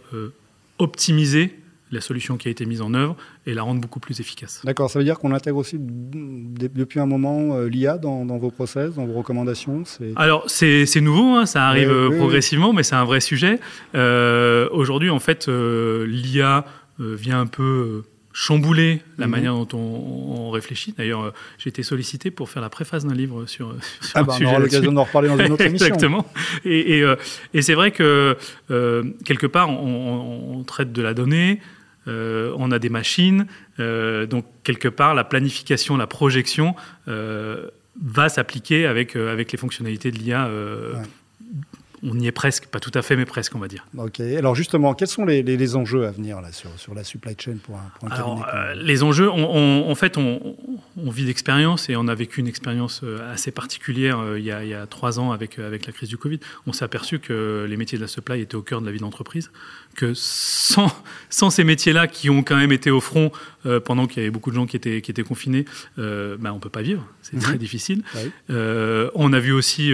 optimiser 0.79 1.55
la 1.93 2.01
solution 2.01 2.37
qui 2.37 2.49
a 2.49 2.51
été 2.51 2.67
mise 2.67 2.83
en 2.83 2.95
œuvre 2.95 3.17
et 3.47 3.55
la 3.55 3.63
rendre 3.63 3.81
beaucoup 3.81 4.01
plus 4.01 4.21
efficace. 4.21 4.63
D'accord, 4.65 4.91
ça 4.91 4.99
veut 4.99 5.05
dire 5.05 5.19
qu'on 5.19 5.33
intègre 5.33 5.59
aussi 5.59 5.77
depuis 5.79 7.01
un 7.01 7.07
moment 7.07 7.61
l'IA 7.61 7.99
dans, 7.99 8.25
vos 8.25 8.51
process, 8.51 8.95
dans 8.95 9.07
vos 9.07 9.15
recommandations 9.15 9.85
Alors 10.17 10.45
c'est 10.49 11.01
nouveau, 11.01 11.35
hein, 11.35 11.47
ça 11.47 11.67
arrive 11.67 12.17
progressivement, 12.17 12.73
mais 12.73 12.83
c'est 12.83 12.97
un 12.97 13.05
vrai 13.05 13.21
sujet. 13.21 13.61
Aujourd'hui, 13.95 15.11
en 15.11 15.21
fait, 15.21 15.49
l'IA 15.49 16.65
euh, 17.01 17.15
vient 17.15 17.41
un 17.41 17.47
peu 17.47 17.63
euh, 17.63 18.05
chambouler 18.35 19.01
la 19.17 19.27
mhm. 19.27 19.31
manière 19.31 19.55
dont 19.55 19.79
on, 19.79 20.51
réfléchit. 20.51 20.95
D'ailleurs, 20.97 21.23
euh, 21.23 21.31
j'ai 21.57 21.71
été 21.71 21.83
sollicité 21.83 22.31
pour 22.31 22.51
faire 22.51 22.61
la 22.61 22.69
préface 22.69 23.07
d'un 23.07 23.15
livre 23.15 23.47
sur, 23.47 23.75
sur 24.01 24.13
ah 24.15 24.23
bah, 24.23 24.37
On 24.39 24.45
aura 24.45 24.59
l'occasion 24.59 24.93
d'en 24.93 25.05
reparler 25.05 25.29
dans 25.29 25.39
une 25.39 25.53
autre 25.53 25.63
émission. 25.67 25.87
Exactement. 25.87 26.27
Et, 26.67 27.03
et, 27.55 27.63
c'est 27.63 27.75
vrai 27.75 27.91
que 27.91 28.37
quelque 29.25 29.47
part, 29.47 29.71
on, 29.71 30.63
traite 30.67 30.93
de 30.93 31.03
la 31.03 31.15
donnée, 31.15 31.61
on 32.07 32.71
a 32.71 32.79
des 32.79 32.89
machines, 32.89 33.47
donc 33.79 34.45
quelque 34.65 34.89
part, 34.89 35.15
la 35.15 35.25
planification, 35.25 35.97
la 35.97 36.07
projection 36.07 36.75
va 37.07 38.29
s'appliquer 38.29 38.87
avec, 38.87 39.17
avec 39.17 39.53
les 39.53 39.59
fonctionnalités 39.59 40.11
de 40.11 40.19
l'IA 40.19 40.49
on 42.05 42.19
y 42.19 42.27
est 42.27 42.33
presque, 42.33 42.67
pas 42.67 42.81
tout 42.81 42.91
à 42.95 43.03
fait, 43.03 43.17
mais 43.17 43.25
presque, 43.25 43.55
on 43.55 43.61
va 43.61 43.69
dire. 43.69 43.87
Ok. 43.97 44.19
Alors 44.21 44.55
justement, 44.55 44.95
quels 44.95 45.09
sont 45.09 45.25
les, 45.25 45.77
enjeux 45.77 46.07
à 46.07 46.11
venir 46.11 46.41
là, 46.41 46.51
sur, 46.51 46.71
sur, 46.77 46.95
la 46.95 47.05
supply 47.05 47.37
chain 47.39 47.57
pour 47.63 47.77
un, 47.77 47.91
pour 47.99 48.13
Alors, 48.13 48.47
euh, 48.53 48.75
Les 48.75 49.05
enjeux, 49.05 49.31
en 49.31 49.95
fait, 49.95 50.19
on, 50.19 50.57
vit 50.97 51.27
d'expérience 51.27 51.89
et 51.89 51.97
on 51.97 52.09
a 52.09 52.15
vécu 52.15 52.41
une 52.41 52.49
expérience 52.49 53.03
euh, 53.05 53.33
assez 53.33 53.51
particulière 53.51 54.19
euh, 54.19 54.39
il, 54.39 54.45
y 54.45 54.51
a, 54.51 54.87
trois 54.87 55.21
ans 55.21 55.31
avec, 55.31 55.59
avec 55.59 55.87
la 55.87 55.93
crise 55.93 56.09
du 56.09 56.17
Covid. 56.17 56.41
On 56.67 56.73
s'est 56.73 56.85
aperçu 56.85 57.21
que 57.21 57.67
les 57.69 57.77
métiers 57.77 57.99
de 57.99 58.03
la 58.03 58.09
supply 58.09 58.41
étaient 58.41 58.57
au 58.57 58.63
cœur 58.63 58.81
de 58.81 58.87
la 58.87 58.93
vie 58.93 58.99
d'entreprise, 58.99 59.53
que 59.95 60.13
sans, 60.15 60.91
sans 61.31 61.51
ces 61.51 61.65
métiers-là 61.65 62.09
qui 62.09 62.31
ont 62.31 62.43
quand 62.43 62.57
même 62.57 62.73
été 62.73 62.91
au 62.91 63.01
front 63.01 63.31
pendant 63.85 64.09
qu'il 64.09 64.21
y 64.23 64.27
avait 64.27 64.33
beaucoup 64.33 64.51
de 64.51 64.57
gens 64.57 64.67
qui 64.67 64.75
étaient, 64.75 65.01
qui 65.03 65.13
étaient 65.13 65.23
confinés, 65.23 65.67
ben, 65.97 66.51
on 66.51 66.55
ne 66.55 66.61
peut 66.61 66.69
pas 66.69 66.83
vivre. 66.83 67.07
C'est 67.23 67.39
très 67.39 67.59
difficile. 67.59 68.03
on 68.49 69.33
a 69.33 69.39
vu 69.39 69.53
aussi 69.53 69.93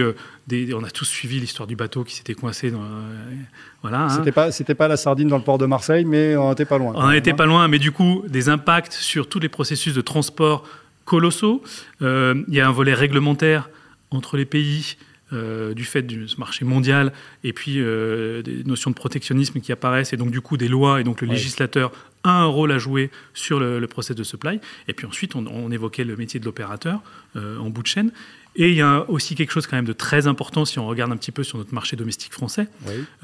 on 0.73 0.83
a 0.83 0.89
tous 0.89 1.05
suivi 1.05 1.39
l'histoire 1.39 1.67
du 1.67 1.75
bateau 1.75 2.03
qui 2.03 2.15
s'était 2.15 2.33
coincé. 2.33 2.71
Dans, 2.71 2.81
euh, 2.81 3.33
voilà. 3.81 4.01
Hein. 4.01 4.09
C'était 4.09 4.31
pas, 4.31 4.51
c'était 4.51 4.75
pas 4.75 4.87
la 4.87 4.97
sardine 4.97 5.27
dans 5.27 5.37
le 5.37 5.43
port 5.43 5.57
de 5.57 5.65
Marseille, 5.65 6.05
mais 6.05 6.35
on 6.35 6.49
n'était 6.49 6.65
pas 6.65 6.77
loin. 6.77 6.93
On 6.95 7.11
n'était 7.11 7.33
pas 7.33 7.45
loin, 7.45 7.67
mais 7.67 7.79
du 7.79 7.91
coup, 7.91 8.23
des 8.27 8.49
impacts 8.49 8.93
sur 8.93 9.27
tous 9.27 9.39
les 9.39 9.49
processus 9.49 9.93
de 9.93 10.01
transport 10.01 10.63
colossaux. 11.05 11.63
Euh, 12.01 12.43
il 12.47 12.53
y 12.53 12.61
a 12.61 12.67
un 12.67 12.71
volet 12.71 12.93
réglementaire 12.93 13.69
entre 14.11 14.37
les 14.37 14.45
pays. 14.45 14.95
Euh, 15.31 15.75
du 15.75 15.85
fait 15.85 16.01
du 16.01 16.25
marché 16.39 16.65
mondial 16.65 17.13
et 17.43 17.53
puis 17.53 17.75
des 17.75 18.63
notions 18.65 18.89
de 18.89 18.95
protectionnisme 18.95 19.59
qui 19.59 19.71
apparaissent 19.71 20.11
et 20.11 20.17
donc 20.17 20.31
du 20.31 20.41
coup 20.41 20.57
des 20.57 20.67
lois 20.67 20.99
et 20.99 21.03
donc 21.03 21.21
le 21.21 21.27
législateur 21.27 21.91
a 22.23 22.41
un 22.41 22.45
rôle 22.45 22.71
à 22.71 22.79
jouer 22.79 23.11
sur 23.33 23.59
le, 23.59 23.85
process 23.87 24.15
de 24.15 24.23
supply. 24.23 24.59
Et 24.87 24.93
puis 24.93 25.05
ensuite 25.05 25.35
on, 25.35 25.71
évoquait 25.71 26.03
le 26.03 26.15
métier 26.17 26.39
de 26.39 26.45
l'opérateur 26.45 27.01
en 27.35 27.69
bout 27.69 27.83
de 27.83 27.87
chaîne. 27.87 28.11
Et 28.55 28.69
il 28.69 28.75
y 28.75 28.81
a 28.81 29.09
aussi 29.09 29.35
quelque 29.35 29.51
chose 29.51 29.67
quand 29.67 29.75
même 29.75 29.85
de 29.85 29.93
très 29.93 30.27
important 30.27 30.65
si 30.65 30.79
on 30.79 30.87
regarde 30.87 31.11
un 31.11 31.17
petit 31.17 31.31
peu 31.31 31.43
sur 31.43 31.57
notre 31.57 31.73
marché 31.73 31.95
domestique 31.95 32.33
français. 32.33 32.67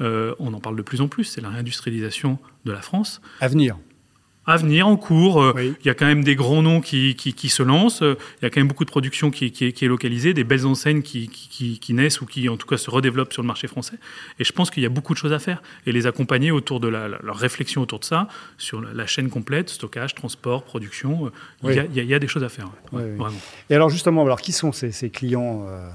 Euh, 0.00 0.34
on 0.38 0.54
en 0.54 0.60
parle 0.60 0.76
de 0.76 0.82
plus 0.82 1.00
en 1.00 1.08
plus, 1.08 1.24
c'est 1.24 1.40
la 1.40 1.50
réindustrialisation 1.50 2.38
de 2.64 2.72
la 2.72 2.80
France. 2.80 3.20
À 3.40 3.48
venir 3.48 3.76
à 4.46 4.56
venir, 4.56 4.86
en 4.86 4.96
cours. 4.96 5.42
Euh, 5.42 5.74
il 5.80 5.86
y 5.86 5.90
a 5.90 5.94
quand 5.94 6.06
même 6.06 6.22
des 6.22 6.36
grands 6.36 6.62
noms 6.62 6.80
qui, 6.80 7.14
qui, 7.16 7.48
se 7.48 7.62
lancent. 7.62 8.02
Il 8.02 8.42
y 8.42 8.46
a 8.46 8.50
quand 8.50 8.60
même 8.60 8.68
beaucoup 8.68 8.84
de 8.84 8.90
production 8.90 9.30
qui, 9.30 9.50
qui 9.50 9.64
est, 9.64 9.82
localisée, 9.82 10.34
des 10.34 10.44
belles 10.44 10.66
enseignes 10.66 11.02
qui, 11.02 11.28
naissent 11.90 12.20
ou 12.20 12.26
qui, 12.26 12.48
en 12.48 12.56
tout 12.56 12.66
cas, 12.66 12.76
se 12.76 12.90
redéveloppent 12.90 13.32
sur 13.32 13.42
le 13.42 13.46
marché 13.46 13.66
français. 13.66 13.96
Et 14.38 14.44
je 14.44 14.52
pense 14.52 14.70
qu'il 14.70 14.82
y 14.82 14.86
a 14.86 14.90
beaucoup 14.90 15.14
de 15.14 15.18
choses 15.18 15.32
à 15.32 15.38
faire 15.38 15.62
et 15.86 15.92
les 15.92 16.06
accompagner 16.06 16.50
autour 16.50 16.80
de 16.80 16.88
la, 16.88 17.08
leur 17.08 17.36
réflexion 17.36 17.82
autour 17.82 18.00
de 18.00 18.04
ça, 18.04 18.28
sur 18.58 18.80
la, 18.80 19.06
chaîne 19.06 19.30
complète, 19.30 19.68
stockage, 19.70 20.14
transport, 20.14 20.64
production. 20.64 21.26
Euh, 21.64 21.86
il, 21.94 22.04
y 22.04 22.14
a, 22.14 22.18
des 22.18 22.28
choses 22.28 22.44
à 22.44 22.48
faire, 22.48 22.70
vraiment. 22.92 23.28
Et 23.70 23.74
alors, 23.74 23.90
justement, 23.90 24.22
alors, 24.22 24.40
qui 24.40 24.52
sont 24.52 24.72
ces, 24.72 24.92
ces 24.92 25.10
clients 25.10 25.66
euh, 25.68 25.88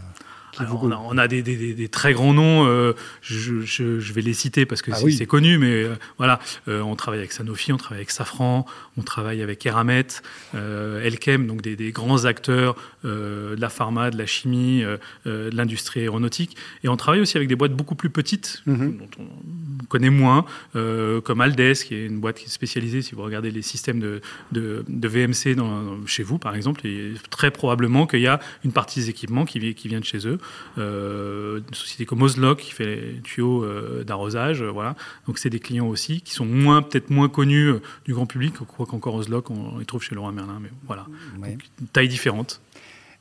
on, 0.60 1.18
a, 1.18 1.28
des, 1.28 1.88
très 1.90 2.14
grands 2.14 2.34
noms, 2.34 2.66
euh, 2.66 2.94
je, 3.22 4.14
vais 4.14 4.22
les 4.22 4.34
citer 4.34 4.66
parce 4.66 4.82
que 4.82 4.92
ah 4.92 4.98
c'est 5.10 5.26
connu, 5.26 5.58
mais 5.58 5.84
euh, 5.84 5.96
voilà, 6.18 6.40
euh, 6.68 6.82
on 6.82 6.96
travaille 6.96 7.20
avec 7.20 7.32
Sanofi, 7.32 7.72
on 7.72 7.78
travaille 7.78 8.00
avec 8.00 8.12
Safran, 8.12 8.66
on 8.98 9.02
travaille 9.02 9.42
avec 9.42 9.66
Eramet, 9.66 10.08
Elkem, 10.54 11.48
donc 11.48 11.62
des, 11.62 11.92
grands 11.92 12.26
acteurs 12.26 12.76
de 13.04 13.56
la 13.58 13.70
pharma, 13.70 14.12
de 14.12 14.18
la 14.18 14.26
chimie, 14.26 14.84
de 15.26 15.50
l'industrie 15.54 16.02
aéronautique, 16.02 16.56
et 16.84 16.90
on 16.90 16.98
travaille 16.98 17.22
aussi 17.22 17.38
avec 17.38 17.50
des 17.50 17.56
boîtes 17.56 17.74
beaucoup 17.74 17.96
plus 17.96 18.10
petites, 18.10 18.62
mhm. 18.66 18.98
dont 18.98 19.10
on 19.20 19.86
connaît 19.86 20.10
moins, 20.10 20.46
comme 20.74 21.42
Aldes, 21.42 21.74
qui 21.74 21.96
est 21.96 22.06
une 22.06 22.20
boîte 22.20 22.38
qui 22.38 22.46
est 22.46 22.50
spécialisée, 22.50 23.02
si 23.02 23.16
vous 23.16 23.24
regardez 23.24 23.52
les 23.52 23.62
systèmes 23.62 24.00
de, 24.00 24.22
de, 24.52 25.08
VMC 25.08 25.56
dans, 25.56 26.06
chez 26.06 26.24
vous, 26.24 26.38
par 26.38 26.56
exemple, 26.56 26.86
et 26.86 27.14
très 27.30 27.52
probablement 27.52 28.08
qu'il 28.08 28.22
y 28.22 28.28
a 28.28 28.40
une 28.64 28.72
partie 28.72 29.02
des 29.02 29.10
équipements 29.10 29.46
qui, 29.46 29.74
qui 29.76 29.88
viennent 29.88 30.04
chez 30.04 30.28
eux. 30.28 30.40
Euh, 30.78 31.60
une 31.68 31.74
société 31.74 32.06
comme 32.06 32.22
Ozlock 32.22 32.60
qui 32.60 32.72
fait 32.72 32.86
les 32.86 33.22
tuyaux 33.22 33.64
euh, 33.64 34.04
d'arrosage, 34.04 34.62
euh, 34.62 34.70
voilà. 34.70 34.96
Donc 35.28 35.38
c'est 35.38 35.50
des 35.50 35.60
clients 35.60 35.88
aussi 35.88 36.22
qui 36.22 36.34
sont 36.34 36.46
moins 36.46 36.82
peut-être 36.82 37.10
moins 37.10 37.30
connus 37.30 37.74
du 38.06 38.14
grand 38.14 38.26
public, 38.26 38.54
quoi 38.68 38.86
qu'encore 38.86 39.16
Ozlock 39.16 39.50
on 39.52 39.78
les 39.78 39.86
trouve 39.86 40.02
chez 40.02 40.16
Laurent 40.16 40.32
Merlin, 40.32 40.60
mais 40.62 40.70
voilà, 40.88 41.06
une 41.44 41.88
taille 41.88 42.08
différente. 42.08 42.62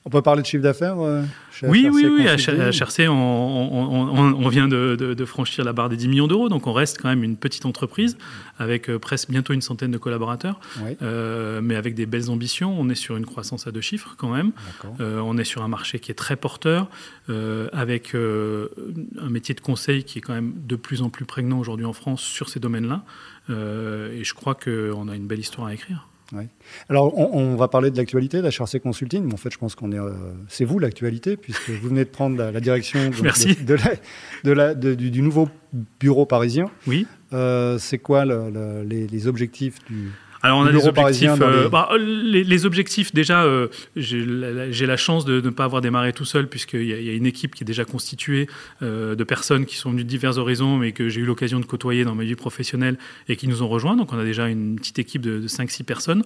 On 0.07 0.11
peut 0.11 0.23
parler 0.23 0.41
de 0.41 0.47
chiffre 0.47 0.63
d'affaires 0.63 0.99
euh, 0.99 1.23
Oui, 1.63 1.89
oui, 1.93 2.07
oui. 2.07 2.27
À 2.27 2.37
HRC, 2.37 3.07
on, 3.11 4.49
vient 4.49 4.67
de, 4.67 5.25
franchir 5.27 5.63
la 5.63 5.75
barre 5.75 5.91
des 5.91 5.97
10 5.97 6.09
millions 6.09 6.27
d'euros, 6.27 6.49
donc 6.49 6.67
on 6.67 6.73
reste 6.73 6.99
quand 7.01 7.09
même 7.09 7.23
une 7.23 7.37
petite 7.37 7.67
entreprise 7.67 8.17
avec 8.59 8.89
euh, 8.89 8.99
presque 8.99 9.31
bientôt 9.31 9.53
une 9.53 9.61
centaine 9.61 9.91
de 9.91 9.99
collaborateurs, 9.99 10.59
euh, 11.03 11.61
mais 11.63 11.77
avec 11.77 11.95
des 11.95 12.07
belles 12.07 12.31
ambitions. 12.31 12.75
On 12.79 12.89
est 12.89 12.95
sur 12.95 13.17
une 13.17 13.27
croissance 13.27 13.67
à 13.67 13.73
deux 13.73 13.83
chiffres 13.83 14.15
quand 14.17 14.31
même. 14.31 14.53
on 15.01 15.37
est 15.37 15.45
sur 15.45 15.63
un 15.63 15.69
marché 15.69 15.99
qui 15.99 16.11
est 16.11 16.15
très 16.15 16.37
porteur, 16.37 16.89
avec 17.73 18.15
un 18.15 19.29
métier 19.29 19.55
de 19.55 19.61
conseil 19.61 20.05
qui 20.05 20.19
est 20.19 20.23
quand 20.23 20.35
même 20.35 20.55
de 20.67 20.77
plus 20.77 21.03
en 21.03 21.11
plus 21.11 21.27
prégnant 21.27 21.59
aujourd'hui 21.59 21.87
en 21.87 21.93
France 21.93 22.23
sur 22.23 22.49
ces 22.49 22.59
domaines-là. 22.59 23.05
et 23.51 24.25
je 24.25 24.35
crois 24.35 24.55
qu'on 24.55 25.09
a 25.09 25.15
une 25.15 25.27
belle 25.27 25.41
histoire 25.41 25.67
à 25.67 25.75
écrire. 25.75 26.10
Alors, 26.89 27.17
on, 27.17 27.57
va 27.57 27.69
parler 27.69 27.91
de 27.91 27.97
l'actualité 27.97 28.43
d'HRC 28.43 28.81
Consulting, 28.81 29.25
mais 29.25 29.35
en 29.35 29.37
fait, 29.37 29.53
je 29.53 29.59
pense 29.59 29.75
qu'on 29.75 29.93
est, 29.93 29.99
euh, 29.99 30.13
c'est 30.49 30.65
vous 30.65 30.79
l'actualité, 30.79 31.37
puisque 31.37 31.71
vous 31.71 31.89
venez 31.89 32.05
de 32.05 32.11
prendre 32.11 32.37
la, 32.37 32.61
direction 32.61 33.11
de, 33.11 34.95
du, 34.95 35.23
nouveau 35.23 35.49
bureau 35.99 36.27
parisien. 36.27 36.71
Oui. 36.87 37.07
Euh, 37.33 37.79
c'est 37.79 37.99
quoi 37.99 38.25
les, 38.25 39.27
objectifs 39.27 39.85
du, 39.87 40.11
alors 40.43 40.59
on 40.59 40.67
a 40.67 40.73
des 40.73 40.87
objectifs. 40.87 41.31
Euh, 41.41 41.69
bah, 41.69 41.91
les... 41.99 42.67
objectifs, 42.67 43.13
déjà, 43.13 43.43
euh, 43.43 43.69
j'ai 43.97 44.87
la, 44.87 44.97
chance 44.97 45.25
de, 45.25 45.41
ne 45.41 45.51
pas 45.51 45.65
avoir 45.65 45.83
démarré 45.83 46.13
tout 46.13 46.25
seul 46.25 46.49
puisqu'il 46.49 46.83
y, 46.83 47.05
y, 47.05 47.11
a 47.11 47.13
une 47.13 47.27
équipe 47.27 47.55
qui 47.55 47.65
est 47.65 47.67
déjà 47.67 47.85
constituée 47.85 48.49
euh, 48.83 49.15
de 49.15 49.25
personnes 49.25 49.67
qui 49.67 49.77
sont 49.77 49.91
venues 49.91 50.05
de 50.05 50.09
divers 50.09 50.39
horizons, 50.39 50.77
mais 50.77 50.93
que 50.93 51.09
j'ai 51.09 51.21
eu 51.21 51.25
l'occasion 51.25 51.61
de 51.61 51.67
côtoyer 51.67 52.05
dans 52.05 52.15
ma 52.15 52.25
vie 52.25 52.37
professionnelle 52.37 52.97
et 53.29 53.37
qui 53.37 53.49
nous 53.49 53.63
ont 53.63 53.69
rejoints. 53.69 53.97
Donc 53.97 54.13
on 54.13 54.19
a 54.19 54.25
déjà 54.25 54.49
une 54.49 54.77
petite 54.77 54.99
équipe 54.99 55.23
de, 55.23 55.39
de 55.39 55.49
5-6 55.49 55.85
personnes. 55.85 56.25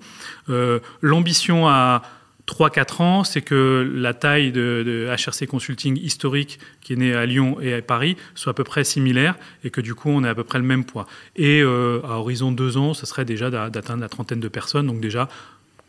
L'ambition 1.00 1.68
à 1.68 2.02
3-4 2.46 3.02
ans, 3.02 3.24
c'est 3.24 3.40
que 3.40 3.90
la 3.94 4.12
taille 4.12 4.52
de, 4.52 5.08
HRC 5.10 5.46
Consulting 5.46 5.98
historique, 5.98 6.58
qui 6.80 6.92
est 6.92 6.96
né 6.96 7.14
à 7.14 7.24
Lyon 7.24 7.58
et 7.60 7.74
à 7.74 7.82
Paris, 7.82 8.16
soit 8.34 8.50
à 8.50 8.54
peu 8.54 8.64
près 8.64 8.84
similaire 8.84 9.36
et 9.64 9.70
que 9.70 9.80
du 9.80 9.94
coup, 9.94 10.10
on 10.10 10.24
ait 10.24 10.28
à 10.28 10.34
peu 10.34 10.44
près 10.44 10.58
le 10.58 10.64
même 10.64 10.84
poids. 10.84 11.06
Et 11.36 11.62
euh, 11.62 12.00
à 12.04 12.18
horizon 12.18 12.50
de 12.50 12.56
2 12.56 12.76
ans, 12.76 12.94
ce 12.94 13.06
serait 13.06 13.24
déjà 13.24 13.50
d'atteindre 13.50 14.02
la 14.02 14.08
trentaine 14.08 14.40
de 14.40 14.48
personnes. 14.48 14.86
Donc 14.86 15.00
déjà, 15.00 15.28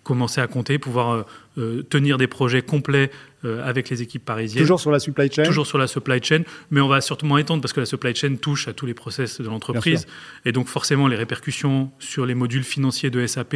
commencer 0.05 0.39
à 0.39 0.47
compter, 0.47 0.77
pouvoir 0.77 1.12
euh, 1.12 1.24
euh, 1.57 1.83
tenir 1.83 2.17
des 2.17 2.27
projets 2.27 2.62
complets 2.62 3.12
euh, 3.43 3.67
avec 3.67 3.89
les 3.89 4.01
équipes 4.01 4.24
parisiennes. 4.24 4.63
Toujours 4.63 4.79
sur 4.79 4.91
la 4.91 5.00
supply 5.00 5.29
chain 5.29 5.43
Toujours 5.43 5.65
sur 5.65 5.77
la 5.77 5.88
supply 5.88 6.24
chain, 6.24 6.43
mais 6.69 6.79
on 6.79 6.88
va 6.88 7.01
surtout 7.01 7.25
étendre 7.38 7.62
parce 7.62 7.74
que 7.74 7.79
la 7.81 7.85
supply 7.88 8.15
chain 8.15 8.35
touche 8.35 8.67
à 8.67 8.74
tous 8.74 8.85
les 8.85 8.93
process 8.93 9.41
de 9.41 9.47
l'entreprise. 9.47 10.05
Et 10.45 10.51
donc 10.51 10.67
forcément, 10.67 11.07
les 11.07 11.17
répercussions 11.17 11.91
sur 12.00 12.25
les 12.25 12.35
modules 12.35 12.63
financiers 12.63 13.09
de 13.09 13.25
SAP 13.25 13.55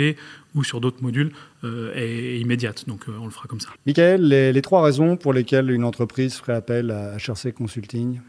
ou 0.56 0.63
sur 0.63 0.82
d'autres 0.82 1.03
modules 1.03 1.32
est, 1.63 2.39
immédiate. 2.39 2.88
Donc 2.88 3.06
on 3.08 3.25
le 3.25 3.32
fera 3.32 3.48
comme 3.48 3.60
ça. 3.60 3.70
Michael, 3.86 4.27
les, 4.27 4.51
les 4.51 4.62
trois 4.62 4.84
raisons 4.84 5.15
pour 5.15 5.34
lesquelles 5.34 5.70
une 5.70 5.84
entreprise 5.84 6.36
ferait 6.36 6.56
appel 6.56 6.89
à 6.89 7.15
HRC 7.18 7.53
Consulting? 7.53 8.20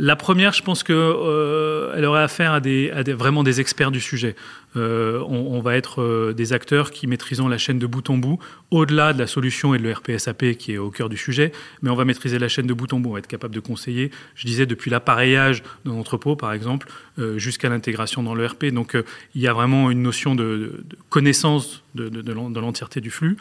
La 0.00 0.14
première, 0.14 0.52
je 0.52 0.62
pense 0.62 0.84
qu'elle 0.84 0.96
euh, 0.96 2.06
aurait 2.06 2.22
affaire 2.22 2.52
à, 2.52 2.60
des, 2.60 2.90
vraiment 3.14 3.42
des 3.42 3.60
experts 3.60 3.90
du 3.90 4.00
sujet. 4.00 4.36
Euh, 4.76 5.20
on, 5.26 5.60
va 5.60 5.76
être 5.76 6.02
euh, 6.02 6.32
des 6.32 6.52
acteurs 6.52 6.92
qui 6.92 7.08
maîtrisons 7.08 7.48
la 7.48 7.58
chaîne 7.58 7.80
de 7.80 7.86
bout 7.86 8.08
en 8.08 8.16
bout, 8.16 8.38
au-delà 8.70 9.12
de 9.12 9.18
la 9.18 9.26
solution 9.26 9.74
et 9.74 9.78
de 9.78 9.82
l'ERP-SAP 9.82 10.56
qui 10.56 10.74
est 10.74 10.78
au 10.78 10.90
cœur 10.90 11.08
du 11.08 11.16
sujet, 11.16 11.50
mais 11.82 11.90
on 11.90 11.96
va 11.96 12.04
maîtriser 12.04 12.38
la 12.38 12.46
chaîne 12.46 12.68
de 12.68 12.74
bout 12.74 12.92
en 12.92 13.00
bout, 13.00 13.10
on 13.10 13.12
va 13.14 13.18
être 13.18 13.26
capable 13.26 13.54
de 13.54 13.60
conseiller, 13.60 14.12
je 14.36 14.46
disais, 14.46 14.66
depuis 14.66 14.88
l'appareillage 14.88 15.64
d'un 15.84 15.92
entrepôt, 15.92 16.36
par 16.36 16.52
exemple, 16.52 16.88
jusqu'à 17.36 17.68
l'intégration 17.68 18.22
dans 18.22 18.36
l'ERP. 18.36 18.66
Donc 18.66 18.96
il 19.34 19.40
y 19.40 19.48
a 19.48 19.52
vraiment 19.52 19.90
une 19.90 20.02
notion 20.02 20.36
de, 20.36 20.84
connaissance 21.08 21.82
de, 21.96 22.08
de 22.08 22.60
l'entièreté 22.60 23.00
du 23.00 23.10
flux. 23.10 23.36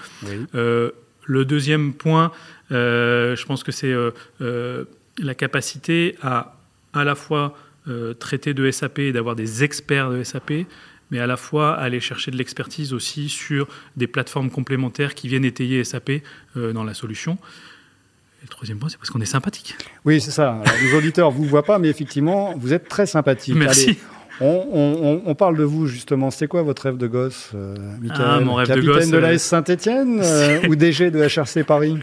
le 0.54 1.46
deuxième 1.46 1.94
point, 1.94 2.32
je 2.72 3.46
pense 3.46 3.64
que 3.64 3.72
c'est 3.72 3.94
la 5.20 5.36
capacité 5.36 6.16
à 6.22 6.58
à 6.94 7.04
la 7.04 7.16
fois 7.16 7.56
euh, 7.88 8.14
traiter 8.14 8.54
de 8.54 8.70
SAP 8.70 9.00
et 9.00 9.12
d'avoir 9.12 9.36
des 9.36 9.64
experts 9.64 10.10
de 10.10 10.24
SAP, 10.24 10.52
mais 11.12 11.20
à 11.20 11.28
la 11.28 11.38
fois 11.38 11.74
aller 11.74 12.00
chercher 12.00 12.32
de 12.32 12.38
l'expertise 12.38 12.94
aussi 12.94 13.30
sur 13.30 13.68
des 13.96 14.08
plateformes 14.08 14.50
complémentaires 14.50 15.16
qui 15.16 15.28
viennent 15.28 15.46
étayer 15.46 15.84
SAP 15.84 16.12
euh, 16.58 16.74
dans 16.74 16.84
la 16.84 16.94
solution. 16.94 17.38
Et 18.42 18.44
le 18.44 18.50
troisième 18.50 18.78
point, 18.78 18.90
c'est 18.90 18.98
parce 18.98 19.10
qu'on 19.10 19.22
est 19.22 19.26
sympathique. 19.26 19.76
Oui, 20.06 20.20
c'est 20.22 20.32
ça. 20.32 20.62
les 20.82 20.94
auditeurs 20.94 21.32
ne 21.32 21.38
vous 21.38 21.46
voient 21.46 21.64
pas, 21.64 21.80
mais 21.80 21.88
effectivement, 21.88 22.54
vous 22.58 22.74
êtes 22.74 22.88
très 22.88 23.06
sympathique. 23.06 23.56
Merci. 23.56 23.98
On, 24.42 25.36
parle 25.36 25.58
de 25.58 25.64
vous 25.64 25.88
justement. 25.88 26.32
C'était 26.32 26.48
quoi 26.48 26.62
votre 26.62 26.84
rêve 26.84 26.98
de 26.98 27.08
gosse, 27.08 27.52
euh, 27.56 27.76
ah, 28.12 28.40
mon 28.40 28.56
rêve 28.56 28.68
Capitaine 28.68 28.88
de 28.88 28.94
gosse. 28.94 29.12
de 29.12 29.18
l'AS 29.18 29.42
Saint-Etienne 29.42 30.22
ou 30.70 30.76
DG 30.76 31.12
de 31.12 31.20
HRC 31.22 31.64
Paris? 31.64 31.98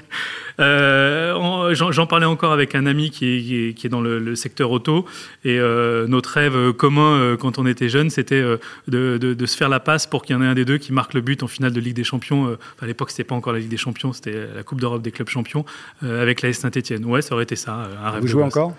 Euh, 0.60 1.74
J'en 1.74 2.06
parlais 2.06 2.26
encore 2.26 2.52
avec 2.52 2.74
un 2.74 2.86
ami 2.86 3.10
qui 3.10 3.26
est, 3.26 3.74
qui 3.74 3.86
est, 3.86 3.90
dans 3.90 4.00
le, 4.00 4.34
secteur 4.34 4.70
auto. 4.70 5.04
Et 5.44 5.58
euh, 5.58 6.06
notre 6.06 6.30
rêve 6.30 6.72
commun 6.72 7.18
euh, 7.18 7.36
quand 7.36 7.58
on 7.58 7.66
était 7.66 7.88
jeune, 7.88 8.10
c'était 8.10 8.34
euh, 8.34 8.58
de, 8.88 9.18
de, 9.18 9.34
de, 9.34 9.46
se 9.46 9.56
faire 9.56 9.68
la 9.68 9.80
passe 9.80 10.06
pour 10.06 10.22
qu'il 10.22 10.34
y 10.34 10.38
en 10.38 10.42
ait 10.42 10.46
un 10.46 10.54
des 10.54 10.64
deux 10.64 10.78
qui 10.78 10.92
marque 10.92 11.14
le 11.14 11.20
but 11.20 11.42
en 11.42 11.46
finale 11.46 11.72
de 11.72 11.80
Ligue 11.80 11.94
des 11.94 12.04
Champions. 12.04 12.56
à 12.80 12.86
l'époque, 12.86 13.10
c'était 13.10 13.24
pas 13.24 13.34
encore 13.34 13.52
la 13.52 13.58
Ligue 13.58 13.68
des 13.68 13.76
Champions, 13.76 14.12
c'était 14.12 14.48
la 14.54 14.62
Coupe 14.62 14.80
d'Europe 14.80 15.02
des 15.02 15.10
clubs 15.10 15.28
champions 15.28 15.64
avec 16.02 16.42
l'AS 16.42 16.54
Saint-Etienne. 16.54 17.04
Ouais, 17.04 17.22
ça 17.22 17.34
aurait 17.34 17.44
été 17.44 17.56
ça. 17.56 17.88
Un 18.02 18.10
rêve 18.10 18.22
Vous 18.22 18.28
jouez 18.28 18.42
encore? 18.42 18.74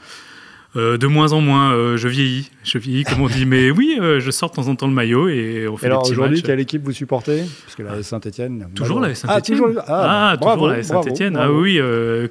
Euh, 0.75 0.97
de 0.97 1.07
moins 1.07 1.31
en 1.31 1.41
moins, 1.41 1.73
euh, 1.73 1.97
je 1.97 2.07
vieillis, 2.07 2.51
je 2.63 2.77
vieillis 2.77 3.03
comme 3.03 3.21
on 3.21 3.27
dit, 3.27 3.45
mais 3.45 3.71
oui, 3.71 3.97
euh, 4.01 4.19
je 4.19 4.31
sors 4.31 4.49
de 4.49 4.55
temps 4.55 4.67
en 4.67 4.75
temps 4.75 4.87
le 4.87 4.93
maillot 4.93 5.29
et 5.29 5.67
on 5.67 5.77
fait 5.77 5.87
et 5.87 5.89
alors 5.89 6.09
aujourd'hui, 6.09 6.41
quelle 6.41 6.59
équipe 6.59 6.83
vous 6.83 6.91
supportez? 6.91 7.43
Parce 7.63 7.75
que 7.75 7.83
la 7.83 8.03
Saint-Etienne. 8.03 8.67
Toujours 8.75 8.99
la 8.99 9.15
Saint-Etienne. 9.15 9.37
Ah, 9.37 9.41
toujours, 9.41 9.83
ah, 9.87 10.29
ah 10.31 10.37
toujours 10.37 10.67
la 10.67 10.83
Saint-Etienne. 10.83 11.37
Ah 11.37 11.51
oui, 11.51 11.79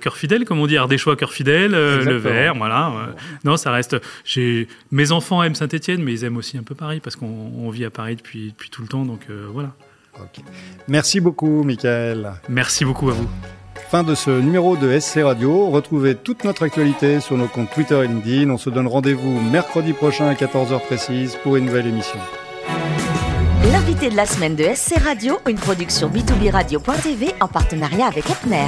cœur 0.00 0.16
fidèle, 0.16 0.44
comme 0.44 0.60
on 0.60 0.66
dit, 0.66 0.76
Ardéchois, 0.76 1.16
cœur 1.16 1.32
fidèle, 1.32 1.72
le 1.72 2.16
vert, 2.16 2.54
voilà. 2.56 2.92
Non, 3.44 3.56
ça 3.56 3.70
reste. 3.72 3.96
J'ai 4.24 4.68
mes 4.90 5.12
enfants 5.12 5.42
aiment 5.42 5.54
Saint-Etienne, 5.54 6.02
mais 6.02 6.12
ils 6.12 6.24
aiment 6.24 6.36
aussi 6.36 6.58
un 6.58 6.62
peu 6.62 6.74
Paris 6.74 7.00
parce 7.00 7.16
qu'on 7.16 7.70
vit 7.70 7.84
à 7.84 7.90
Paris 7.90 8.16
depuis 8.16 8.48
depuis 8.48 8.70
tout 8.70 8.82
le 8.82 8.88
temps, 8.88 9.04
donc 9.04 9.26
voilà. 9.52 9.74
Merci 10.88 11.20
beaucoup, 11.20 11.64
Michael. 11.64 12.32
Merci 12.48 12.84
beaucoup 12.84 13.08
à 13.08 13.12
vous. 13.12 13.28
Fin 13.94 14.02
de 14.02 14.16
ce 14.16 14.30
numéro 14.32 14.76
de 14.76 14.98
SC 14.98 15.20
Radio. 15.22 15.70
Retrouvez 15.70 16.16
toute 16.16 16.42
notre 16.42 16.64
actualité 16.64 17.20
sur 17.20 17.36
nos 17.36 17.46
comptes 17.46 17.70
Twitter 17.70 18.02
et 18.02 18.08
LinkedIn. 18.08 18.50
On 18.50 18.58
se 18.58 18.68
donne 18.68 18.88
rendez-vous 18.88 19.40
mercredi 19.40 19.92
prochain 19.92 20.26
à 20.26 20.34
14h 20.34 20.80
précise 20.80 21.36
pour 21.44 21.54
une 21.54 21.66
nouvelle 21.66 21.86
émission. 21.86 22.18
L'invité 23.70 24.10
de 24.10 24.16
la 24.16 24.26
semaine 24.26 24.56
de 24.56 24.64
SC 24.64 24.98
Radio, 24.98 25.38
une 25.48 25.58
production 25.58 26.08
b2b 26.08 26.50
radio.tv 26.50 27.34
en 27.40 27.46
partenariat 27.46 28.06
avec 28.06 28.28
Epner. 28.28 28.66